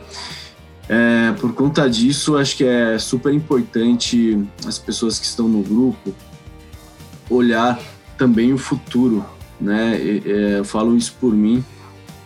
É, 0.93 1.31
por 1.35 1.55
conta 1.55 1.89
disso, 1.89 2.37
acho 2.37 2.57
que 2.57 2.65
é 2.65 2.99
super 2.99 3.33
importante 3.33 4.45
as 4.67 4.77
pessoas 4.77 5.21
que 5.21 5.25
estão 5.25 5.47
no 5.47 5.63
grupo 5.63 6.13
olhar 7.31 7.81
também 8.19 8.53
o 8.53 8.59
futuro, 8.59 9.25
né? 9.61 9.97
É, 9.97 10.59
eu 10.59 10.65
falo 10.65 10.97
isso 10.97 11.15
por 11.21 11.33
mim. 11.33 11.65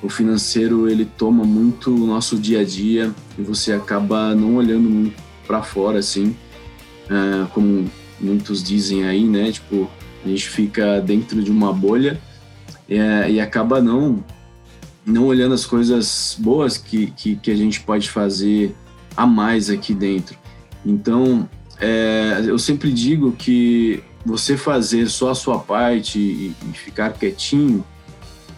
O 0.03 0.09
financeiro 0.09 0.89
ele 0.89 1.05
toma 1.05 1.45
muito 1.45 1.95
o 1.95 2.07
nosso 2.07 2.39
dia 2.39 2.61
a 2.61 2.65
dia 2.65 3.13
e 3.39 3.43
você 3.43 3.71
acaba 3.71 4.35
não 4.35 4.57
olhando 4.57 4.89
muito 4.89 5.23
para 5.47 5.63
fora, 5.63 5.99
assim, 5.99 6.35
é, 7.11 7.47
como 7.53 7.85
muitos 8.19 8.63
dizem 8.63 9.05
aí, 9.05 9.25
né? 9.25 9.53
Tipo, 9.53 9.91
a 10.25 10.29
gente 10.29 10.49
fica 10.49 11.03
dentro 11.03 11.43
de 11.43 11.51
uma 11.51 11.71
bolha 11.71 12.19
é, 12.89 13.31
e 13.31 13.39
acaba 13.43 13.83
não 13.83 14.25
não 15.07 15.27
olhando 15.27 15.55
as 15.55 15.67
coisas 15.67 16.37
boas 16.39 16.79
que, 16.79 17.09
que, 17.09 17.37
que, 17.37 17.51
a 17.51 17.57
gente 17.57 17.81
pode 17.81 18.11
fazer 18.11 18.75
a 19.17 19.27
mais 19.27 19.69
aqui 19.69 19.93
dentro. 19.93 20.37
Então, 20.85 21.49
é, 21.79 22.43
eu 22.47 22.59
sempre 22.59 22.93
digo 22.93 23.33
que 23.33 24.03
você 24.25 24.57
fazer 24.57 25.09
só 25.09 25.31
a 25.31 25.35
sua 25.35 25.59
parte 25.59 26.19
e, 26.19 26.55
e, 26.69 26.73
ficar 26.73 27.13
quietinho, 27.13 27.85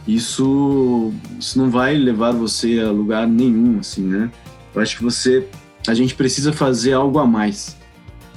isso, 0.07 1.13
isso 1.39 1.59
não 1.59 1.69
vai 1.69 1.97
levar 1.97 2.33
você 2.33 2.81
a 2.81 2.91
lugar 2.91 3.27
nenhum, 3.27 3.81
assim, 3.81 4.03
né? 4.03 4.31
Eu 4.73 4.81
acho 4.81 4.97
que 4.97 5.03
você, 5.03 5.49
a 5.89 5.95
gente 5.95 6.15
precisa 6.15 6.53
fazer 6.53 6.93
algo 6.93 7.19
a 7.19 7.27
mais. 7.27 7.77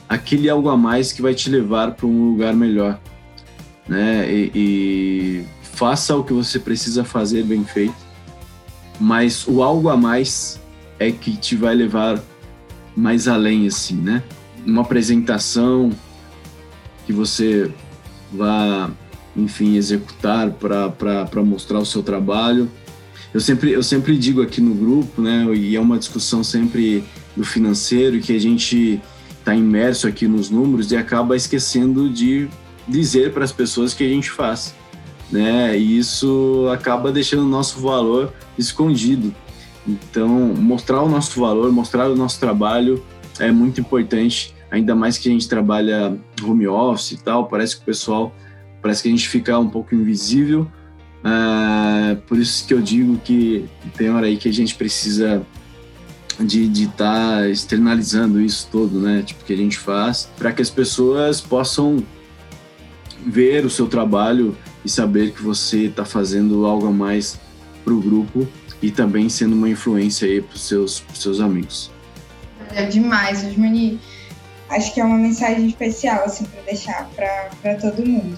Aquele 0.07 0.49
algo 0.49 0.69
a 0.69 0.77
mais 0.77 1.11
que 1.11 1.21
vai 1.21 1.35
te 1.35 1.49
levar 1.49 1.91
para 1.91 2.07
um 2.07 2.31
lugar 2.31 2.55
melhor, 2.55 2.99
né? 3.87 4.27
E, 4.31 4.51
e 4.55 5.45
faça 5.79 6.13
o 6.13 6.25
que 6.25 6.33
você 6.33 6.59
precisa 6.59 7.05
fazer 7.05 7.41
bem 7.45 7.63
feito, 7.63 7.95
mas 8.99 9.47
o 9.47 9.63
algo 9.63 9.87
a 9.87 9.95
mais 9.95 10.59
é 10.99 11.09
que 11.09 11.37
te 11.37 11.55
vai 11.55 11.73
levar 11.73 12.21
mais 12.97 13.29
além, 13.29 13.65
assim, 13.65 13.95
né? 13.95 14.21
Uma 14.65 14.81
apresentação 14.81 15.89
que 17.05 17.13
você 17.13 17.71
vá, 18.29 18.91
enfim, 19.37 19.77
executar 19.77 20.51
para 20.51 21.43
mostrar 21.45 21.79
o 21.79 21.85
seu 21.85 22.03
trabalho. 22.03 22.69
Eu 23.33 23.39
sempre, 23.39 23.71
eu 23.71 23.81
sempre 23.81 24.17
digo 24.17 24.41
aqui 24.41 24.59
no 24.59 24.75
grupo, 24.75 25.21
né, 25.21 25.45
e 25.55 25.77
é 25.77 25.79
uma 25.79 25.97
discussão 25.97 26.43
sempre 26.43 27.05
do 27.37 27.45
financeiro, 27.45 28.19
que 28.19 28.35
a 28.35 28.39
gente 28.39 28.99
está 29.39 29.55
imerso 29.55 30.09
aqui 30.09 30.27
nos 30.27 30.49
números 30.49 30.91
e 30.91 30.97
acaba 30.97 31.37
esquecendo 31.37 32.09
de 32.09 32.49
dizer 32.85 33.31
para 33.31 33.45
as 33.45 33.53
pessoas 33.53 33.93
que 33.93 34.03
a 34.03 34.09
gente 34.09 34.29
faz 34.29 34.77
né? 35.31 35.77
E 35.77 35.97
isso 35.97 36.67
acaba 36.71 37.11
deixando 37.11 37.43
o 37.43 37.49
nosso 37.49 37.79
valor 37.79 38.33
escondido. 38.57 39.33
Então, 39.87 40.29
mostrar 40.29 41.01
o 41.01 41.09
nosso 41.09 41.39
valor, 41.39 41.71
mostrar 41.71 42.09
o 42.09 42.15
nosso 42.15 42.39
trabalho 42.39 43.03
é 43.39 43.51
muito 43.51 43.79
importante, 43.79 44.53
ainda 44.69 44.93
mais 44.93 45.17
que 45.17 45.29
a 45.29 45.31
gente 45.31 45.47
trabalha 45.47 46.17
home 46.43 46.67
office 46.67 47.11
e 47.11 47.17
tal, 47.17 47.47
parece 47.47 47.77
que 47.77 47.83
o 47.83 47.85
pessoal, 47.85 48.35
parece 48.81 49.03
que 49.03 49.07
a 49.07 49.11
gente 49.11 49.27
fica 49.27 49.57
um 49.57 49.69
pouco 49.69 49.95
invisível, 49.95 50.69
é, 51.23 52.15
por 52.15 52.37
isso 52.37 52.65
que 52.67 52.73
eu 52.73 52.81
digo 52.81 53.17
que 53.17 53.65
tem 53.97 54.09
hora 54.09 54.27
aí 54.27 54.37
que 54.37 54.47
a 54.47 54.53
gente 54.53 54.75
precisa 54.75 55.45
de 56.39 56.83
estar 56.83 57.39
tá 57.39 57.49
externalizando 57.49 58.39
isso 58.39 58.69
todo, 58.71 58.99
né? 58.99 59.23
Tipo, 59.25 59.43
que 59.43 59.53
a 59.53 59.57
gente 59.57 59.77
faz, 59.77 60.29
para 60.37 60.53
que 60.53 60.61
as 60.61 60.69
pessoas 60.69 61.41
possam 61.41 62.03
ver 63.25 63.65
o 63.65 63.69
seu 63.69 63.87
trabalho 63.87 64.55
e 64.83 64.89
saber 64.89 65.31
que 65.31 65.41
você 65.41 65.85
está 65.85 66.05
fazendo 66.05 66.65
algo 66.65 66.87
a 66.87 66.91
mais 66.91 67.39
para 67.83 67.93
o 67.93 67.99
grupo 67.99 68.47
e 68.81 68.91
também 68.91 69.29
sendo 69.29 69.55
uma 69.55 69.69
influência 69.69 70.27
aí 70.27 70.41
para 70.41 70.55
os 70.55 70.61
seus, 70.61 71.03
seus 71.13 71.39
amigos. 71.39 71.91
É 72.71 72.85
demais, 72.85 73.43
Osmani. 73.43 73.99
Acho 74.69 74.93
que 74.93 75.01
é 75.01 75.03
uma 75.03 75.17
mensagem 75.17 75.67
especial 75.67 76.23
assim 76.23 76.45
para 76.45 76.61
deixar 76.61 77.09
para 77.15 77.75
todo 77.75 78.05
mundo. 78.05 78.37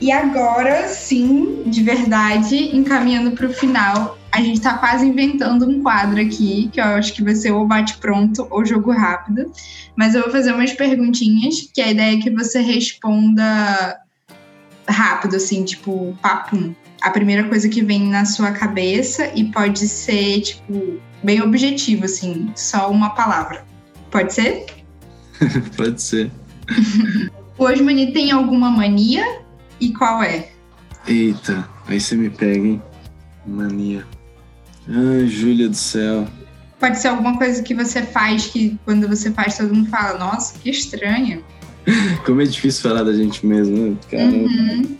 E 0.00 0.10
agora, 0.12 0.88
sim, 0.88 1.62
de 1.66 1.82
verdade, 1.82 2.76
encaminhando 2.76 3.32
para 3.32 3.46
o 3.46 3.52
final, 3.52 4.18
a 4.30 4.40
gente 4.40 4.56
está 4.56 4.76
quase 4.78 5.06
inventando 5.06 5.68
um 5.68 5.82
quadro 5.82 6.20
aqui, 6.20 6.68
que 6.72 6.80
eu 6.80 6.84
acho 6.84 7.14
que 7.14 7.22
vai 7.22 7.34
ser 7.34 7.52
ou 7.52 7.66
bate-pronto 7.66 8.46
ou 8.50 8.64
jogo 8.64 8.90
rápido. 8.92 9.50
Mas 9.96 10.14
eu 10.14 10.22
vou 10.22 10.30
fazer 10.30 10.52
umas 10.52 10.72
perguntinhas, 10.72 11.68
que 11.72 11.80
a 11.80 11.90
ideia 11.90 12.16
é 12.16 12.20
que 12.20 12.30
você 12.30 12.60
responda 12.60 14.03
rápido, 14.88 15.36
assim, 15.36 15.64
tipo, 15.64 16.16
papum. 16.20 16.74
A 17.00 17.10
primeira 17.10 17.48
coisa 17.48 17.68
que 17.68 17.82
vem 17.82 18.08
na 18.08 18.24
sua 18.24 18.52
cabeça 18.52 19.30
e 19.34 19.44
pode 19.44 19.86
ser, 19.86 20.40
tipo, 20.40 20.98
bem 21.22 21.42
objetivo, 21.42 22.04
assim, 22.04 22.50
só 22.54 22.90
uma 22.90 23.10
palavra. 23.10 23.64
Pode 24.10 24.32
ser? 24.32 24.66
pode 25.76 26.00
ser. 26.00 26.30
o 27.58 27.64
Osmani 27.64 28.12
tem 28.12 28.30
alguma 28.30 28.70
mania 28.70 29.40
e 29.80 29.92
qual 29.92 30.22
é? 30.22 30.48
Eita, 31.06 31.68
aí 31.86 32.00
você 32.00 32.16
me 32.16 32.30
pega, 32.30 32.66
hein? 32.66 32.82
Mania. 33.46 34.06
Ai, 34.88 35.26
Júlia 35.26 35.68
do 35.68 35.76
céu. 35.76 36.26
Pode 36.78 36.98
ser 36.98 37.08
alguma 37.08 37.36
coisa 37.38 37.62
que 37.62 37.74
você 37.74 38.02
faz 38.02 38.46
que 38.46 38.78
quando 38.84 39.08
você 39.08 39.30
faz 39.30 39.56
todo 39.56 39.74
mundo 39.74 39.88
fala, 39.88 40.18
nossa, 40.18 40.58
que 40.58 40.70
estranho. 40.70 41.44
Como 42.24 42.40
é 42.40 42.44
difícil 42.44 42.82
falar 42.82 43.02
da 43.02 43.12
gente 43.12 43.44
mesmo, 43.44 43.76
né? 43.76 43.96
Caramba. 44.10 44.36
Uhum. 44.36 44.96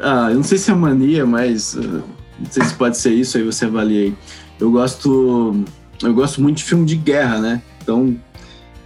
Ah, 0.00 0.28
eu 0.30 0.36
não 0.36 0.42
sei 0.42 0.58
se 0.58 0.70
é 0.70 0.74
mania, 0.74 1.24
mas 1.24 1.74
uh, 1.74 2.02
não 2.38 2.50
sei 2.50 2.64
se 2.64 2.74
pode 2.74 2.96
ser 2.96 3.12
isso, 3.12 3.36
aí 3.36 3.44
você 3.44 3.64
avalia 3.66 4.02
aí. 4.02 4.14
Eu 4.58 4.70
gosto, 4.70 5.64
eu 6.02 6.14
gosto 6.14 6.42
muito 6.42 6.58
de 6.58 6.64
filme 6.64 6.84
de 6.84 6.96
guerra, 6.96 7.40
né? 7.40 7.62
Então, 7.82 8.16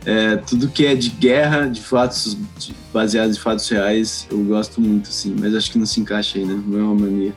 é, 0.04 0.36
tudo 0.36 0.68
que 0.68 0.86
é 0.86 0.94
de 0.94 1.10
guerra, 1.10 1.66
de 1.66 1.80
fatos 1.80 2.36
de, 2.58 2.74
baseados 2.92 3.36
em 3.36 3.40
fatos 3.40 3.68
reais, 3.68 4.26
eu 4.30 4.38
gosto 4.44 4.80
muito, 4.80 5.08
assim. 5.08 5.34
Mas 5.38 5.54
acho 5.54 5.70
que 5.70 5.78
não 5.78 5.86
se 5.86 6.00
encaixa 6.00 6.38
aí, 6.38 6.44
né? 6.44 6.62
Não 6.66 6.78
é 6.78 6.82
uma 6.82 6.94
mania. 6.94 7.34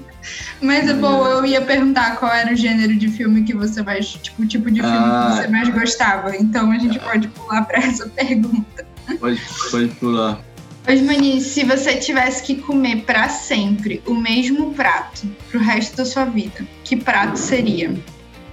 mas, 0.61 0.89
é 0.89 0.93
bom, 0.93 1.25
eu 1.27 1.45
ia 1.45 1.61
perguntar 1.61 2.17
qual 2.17 2.31
era 2.31 2.53
o 2.53 2.55
gênero 2.55 2.95
de 2.95 3.09
filme 3.09 3.43
que 3.43 3.53
você 3.53 3.81
mais... 3.81 4.07
Tipo, 4.07 4.43
o 4.43 4.47
tipo 4.47 4.71
de 4.71 4.81
filme 4.81 4.97
ah, 4.97 5.29
que 5.29 5.41
você 5.41 5.47
mais 5.47 5.69
gostava. 5.69 6.35
Então, 6.35 6.71
a 6.71 6.77
gente 6.77 6.97
ah, 6.97 7.01
pode 7.01 7.27
pular 7.29 7.63
para 7.63 7.77
essa 7.79 8.07
pergunta. 8.07 8.85
Pode, 9.19 9.41
pode 9.71 9.87
pular. 9.95 10.39
Osmani, 10.87 11.41
se 11.41 11.63
você 11.63 11.95
tivesse 11.95 12.43
que 12.43 12.55
comer 12.55 13.03
para 13.03 13.27
sempre 13.29 14.01
o 14.05 14.13
mesmo 14.13 14.73
prato 14.73 15.27
pro 15.49 15.59
resto 15.59 15.97
da 15.97 16.05
sua 16.05 16.25
vida, 16.25 16.65
que 16.83 16.95
prato 16.95 17.37
seria? 17.37 17.93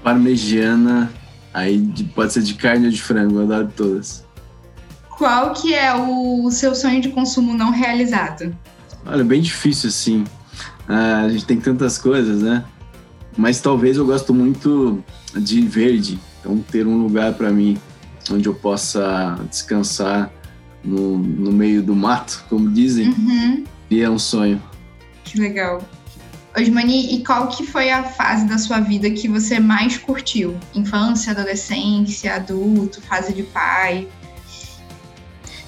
Parmegiana 0.03 1.13
Aí 1.55 1.87
pode 2.15 2.33
ser 2.33 2.43
de 2.43 2.55
carne 2.55 2.87
ou 2.87 2.93
de 2.93 3.03
frango, 3.03 3.39
eu 3.39 3.43
adoro 3.43 3.71
todas. 3.77 4.25
Qual 5.11 5.53
que 5.53 5.75
é 5.75 5.95
o 5.95 6.51
seu 6.51 6.75
sonho 6.75 7.01
de 7.01 7.11
consumo 7.11 7.55
não 7.55 7.71
realizado? 7.71 8.57
Olha, 9.05 9.23
bem 9.23 9.43
difícil 9.43 9.91
assim. 9.91 10.25
Ah, 10.89 11.23
a 11.23 11.29
gente 11.29 11.45
tem 11.45 11.61
tantas 11.61 11.99
coisas, 11.99 12.43
né? 12.43 12.65
Mas 13.37 13.61
talvez 13.61 13.97
eu 13.97 14.07
gosto 14.07 14.35
muito 14.35 15.03
de 15.35 15.61
verde. 15.63 16.19
Então 16.41 16.59
ter 16.59 16.87
um 16.87 17.03
lugar 17.03 17.35
para 17.35 17.51
mim 17.51 17.79
onde 18.31 18.49
eu 18.49 18.55
possa 18.55 19.39
descansar 19.51 20.31
no, 20.85 21.19
no 21.19 21.53
meio 21.53 21.83
do 21.83 21.95
mato, 21.95 22.45
como 22.49 22.71
dizem, 22.71 23.09
uhum. 23.09 23.65
e 23.91 24.01
é 24.01 24.11
um 24.11 24.19
sonho. 24.19 24.63
Que 25.25 25.39
legal. 25.39 25.83
Osmani, 26.57 27.15
e 27.15 27.25
qual 27.25 27.49
que 27.49 27.65
foi 27.65 27.91
a 27.91 28.03
fase 28.03 28.47
da 28.47 28.59
sua 28.59 28.81
vida 28.81 29.11
que 29.11 29.27
você 29.27 29.59
mais 29.59 29.97
curtiu? 29.97 30.57
Infância, 30.75 31.33
adolescência, 31.33 32.35
adulto, 32.35 33.01
fase 33.01 33.33
de 33.33 33.43
pai? 33.43 34.07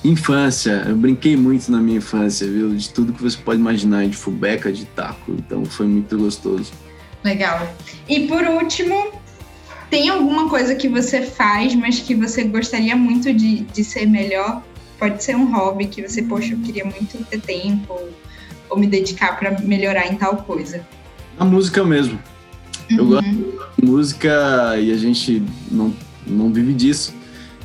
Infância, 0.05 0.85
eu 0.87 0.95
brinquei 0.95 1.35
muito 1.35 1.73
na 1.73 1.79
minha 1.79 1.97
infância, 1.97 2.47
viu? 2.47 2.75
De 2.75 2.90
tudo 2.90 3.12
que 3.12 3.23
você 3.23 3.38
pode 3.38 3.59
imaginar, 3.59 4.07
de 4.07 4.17
fubeca, 4.17 4.71
de 4.71 4.85
taco, 4.85 5.33
então 5.33 5.64
foi 5.64 5.87
muito 5.87 6.19
gostoso. 6.19 6.73
Legal. 7.25 7.67
E 8.07 8.27
por 8.27 8.43
último, 8.43 9.12
tem 9.88 10.11
alguma 10.11 10.51
coisa 10.51 10.75
que 10.75 10.88
você 10.88 11.23
faz, 11.23 11.75
mas 11.75 12.01
que 12.01 12.14
você 12.14 12.45
gostaria 12.45 12.95
muito 12.95 13.33
de, 13.33 13.61
de 13.61 13.83
ser 13.83 14.07
melhor? 14.07 14.62
Pode 14.99 15.25
ser 15.25 15.37
um 15.37 15.51
hobby 15.51 15.87
que 15.87 16.07
você, 16.07 16.23
poxa, 16.23 16.53
eu 16.53 16.59
queria 16.59 16.85
muito 16.85 17.25
ter 17.25 17.40
tempo, 17.40 17.99
ou 18.69 18.79
me 18.79 18.87
dedicar 18.87 19.38
para 19.38 19.59
melhorar 19.61 20.07
em 20.07 20.17
tal 20.17 20.37
coisa? 20.37 20.87
A 21.38 21.47
música 21.47 21.83
mesmo. 21.83 22.19
Uhum. 22.90 22.99
Eu 22.99 23.07
gosto 23.07 23.31
de 23.31 23.85
música 23.85 24.77
e 24.79 24.93
a 24.93 24.97
gente 24.97 25.43
não, 25.71 25.95
não 26.27 26.53
vive 26.53 26.75
disso. 26.75 27.14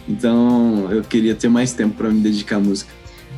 Então 0.09 0.91
eu 0.91 1.03
queria 1.03 1.35
ter 1.35 1.47
mais 1.47 1.71
tempo 1.71 1.95
para 1.95 2.09
me 2.09 2.19
dedicar 2.19 2.55
à 2.55 2.59
música. 2.59 2.91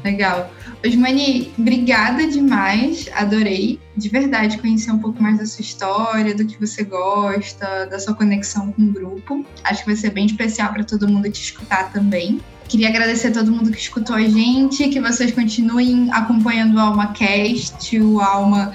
Legal. 0.03 0.51
Osmani, 0.83 1.51
obrigada 1.59 2.25
demais. 2.25 3.07
Adorei 3.13 3.79
de 3.95 4.09
verdade 4.09 4.57
conhecer 4.57 4.91
um 4.91 4.97
pouco 4.97 5.21
mais 5.21 5.37
da 5.37 5.45
sua 5.45 5.61
história, 5.61 6.33
do 6.33 6.45
que 6.45 6.59
você 6.59 6.83
gosta, 6.83 7.85
da 7.85 7.99
sua 7.99 8.15
conexão 8.15 8.71
com 8.71 8.81
o 8.81 8.91
grupo. 8.91 9.45
Acho 9.63 9.81
que 9.81 9.87
vai 9.87 9.95
ser 9.95 10.09
bem 10.11 10.25
especial 10.25 10.73
para 10.73 10.83
todo 10.83 11.07
mundo 11.07 11.29
te 11.29 11.43
escutar 11.43 11.91
também. 11.91 12.39
Queria 12.71 12.87
agradecer 12.87 13.27
a 13.27 13.31
todo 13.31 13.51
mundo 13.51 13.69
que 13.69 13.77
escutou 13.77 14.15
a 14.15 14.21
gente, 14.21 14.87
que 14.87 15.01
vocês 15.01 15.33
continuem 15.33 16.09
acompanhando 16.09 16.77
o 16.77 16.79
AlmaCast, 16.79 17.99
o 17.99 18.21
Alma, 18.21 18.71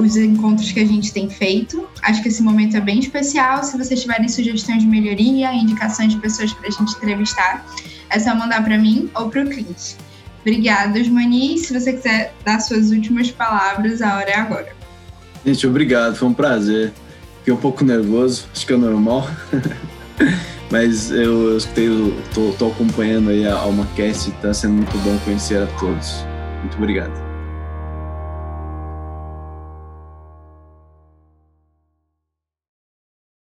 os 0.00 0.16
encontros 0.16 0.72
que 0.72 0.80
a 0.80 0.86
gente 0.86 1.12
tem 1.12 1.28
feito. 1.28 1.86
Acho 2.00 2.22
que 2.22 2.28
esse 2.28 2.42
momento 2.42 2.74
é 2.78 2.80
bem 2.80 3.00
especial. 3.00 3.62
Se 3.62 3.76
vocês 3.76 4.00
tiverem 4.00 4.30
sugestões 4.30 4.80
de 4.80 4.88
melhoria, 4.88 5.52
indicações 5.52 6.14
de 6.14 6.20
pessoas 6.20 6.54
para 6.54 6.68
a 6.68 6.70
gente 6.70 6.96
entrevistar, 6.96 7.66
é 8.08 8.18
só 8.18 8.34
mandar 8.34 8.64
para 8.64 8.78
mim 8.78 9.10
ou 9.14 9.28
para 9.28 9.42
o 9.42 9.46
Clint. 9.46 9.96
Obrigada, 10.40 10.98
Osmani. 10.98 11.58
Se 11.58 11.78
você 11.78 11.92
quiser 11.92 12.32
dar 12.46 12.60
suas 12.60 12.92
últimas 12.92 13.30
palavras, 13.30 14.00
a 14.00 14.16
hora 14.16 14.30
é 14.30 14.36
agora. 14.36 14.74
Gente, 15.44 15.66
obrigado. 15.66 16.16
Foi 16.16 16.28
um 16.28 16.34
prazer. 16.34 16.94
Fiquei 17.40 17.52
um 17.52 17.58
pouco 17.58 17.84
nervoso, 17.84 18.46
acho 18.54 18.66
que 18.66 18.72
é 18.72 18.76
normal. 18.78 19.28
Mas 20.74 21.12
eu, 21.12 21.50
eu 21.50 21.56
escutei, 21.56 21.88
tô, 22.34 22.50
tô 22.58 22.66
acompanhando 22.66 23.30
aí 23.30 23.46
a 23.46 23.54
AlmaCast 23.54 24.30
e 24.30 24.32
tá 24.32 24.52
sendo 24.52 24.74
muito 24.74 24.98
bom 25.04 25.16
conhecer 25.18 25.62
a 25.62 25.66
todos. 25.78 26.26
Muito 26.62 26.76
obrigado. 26.76 27.23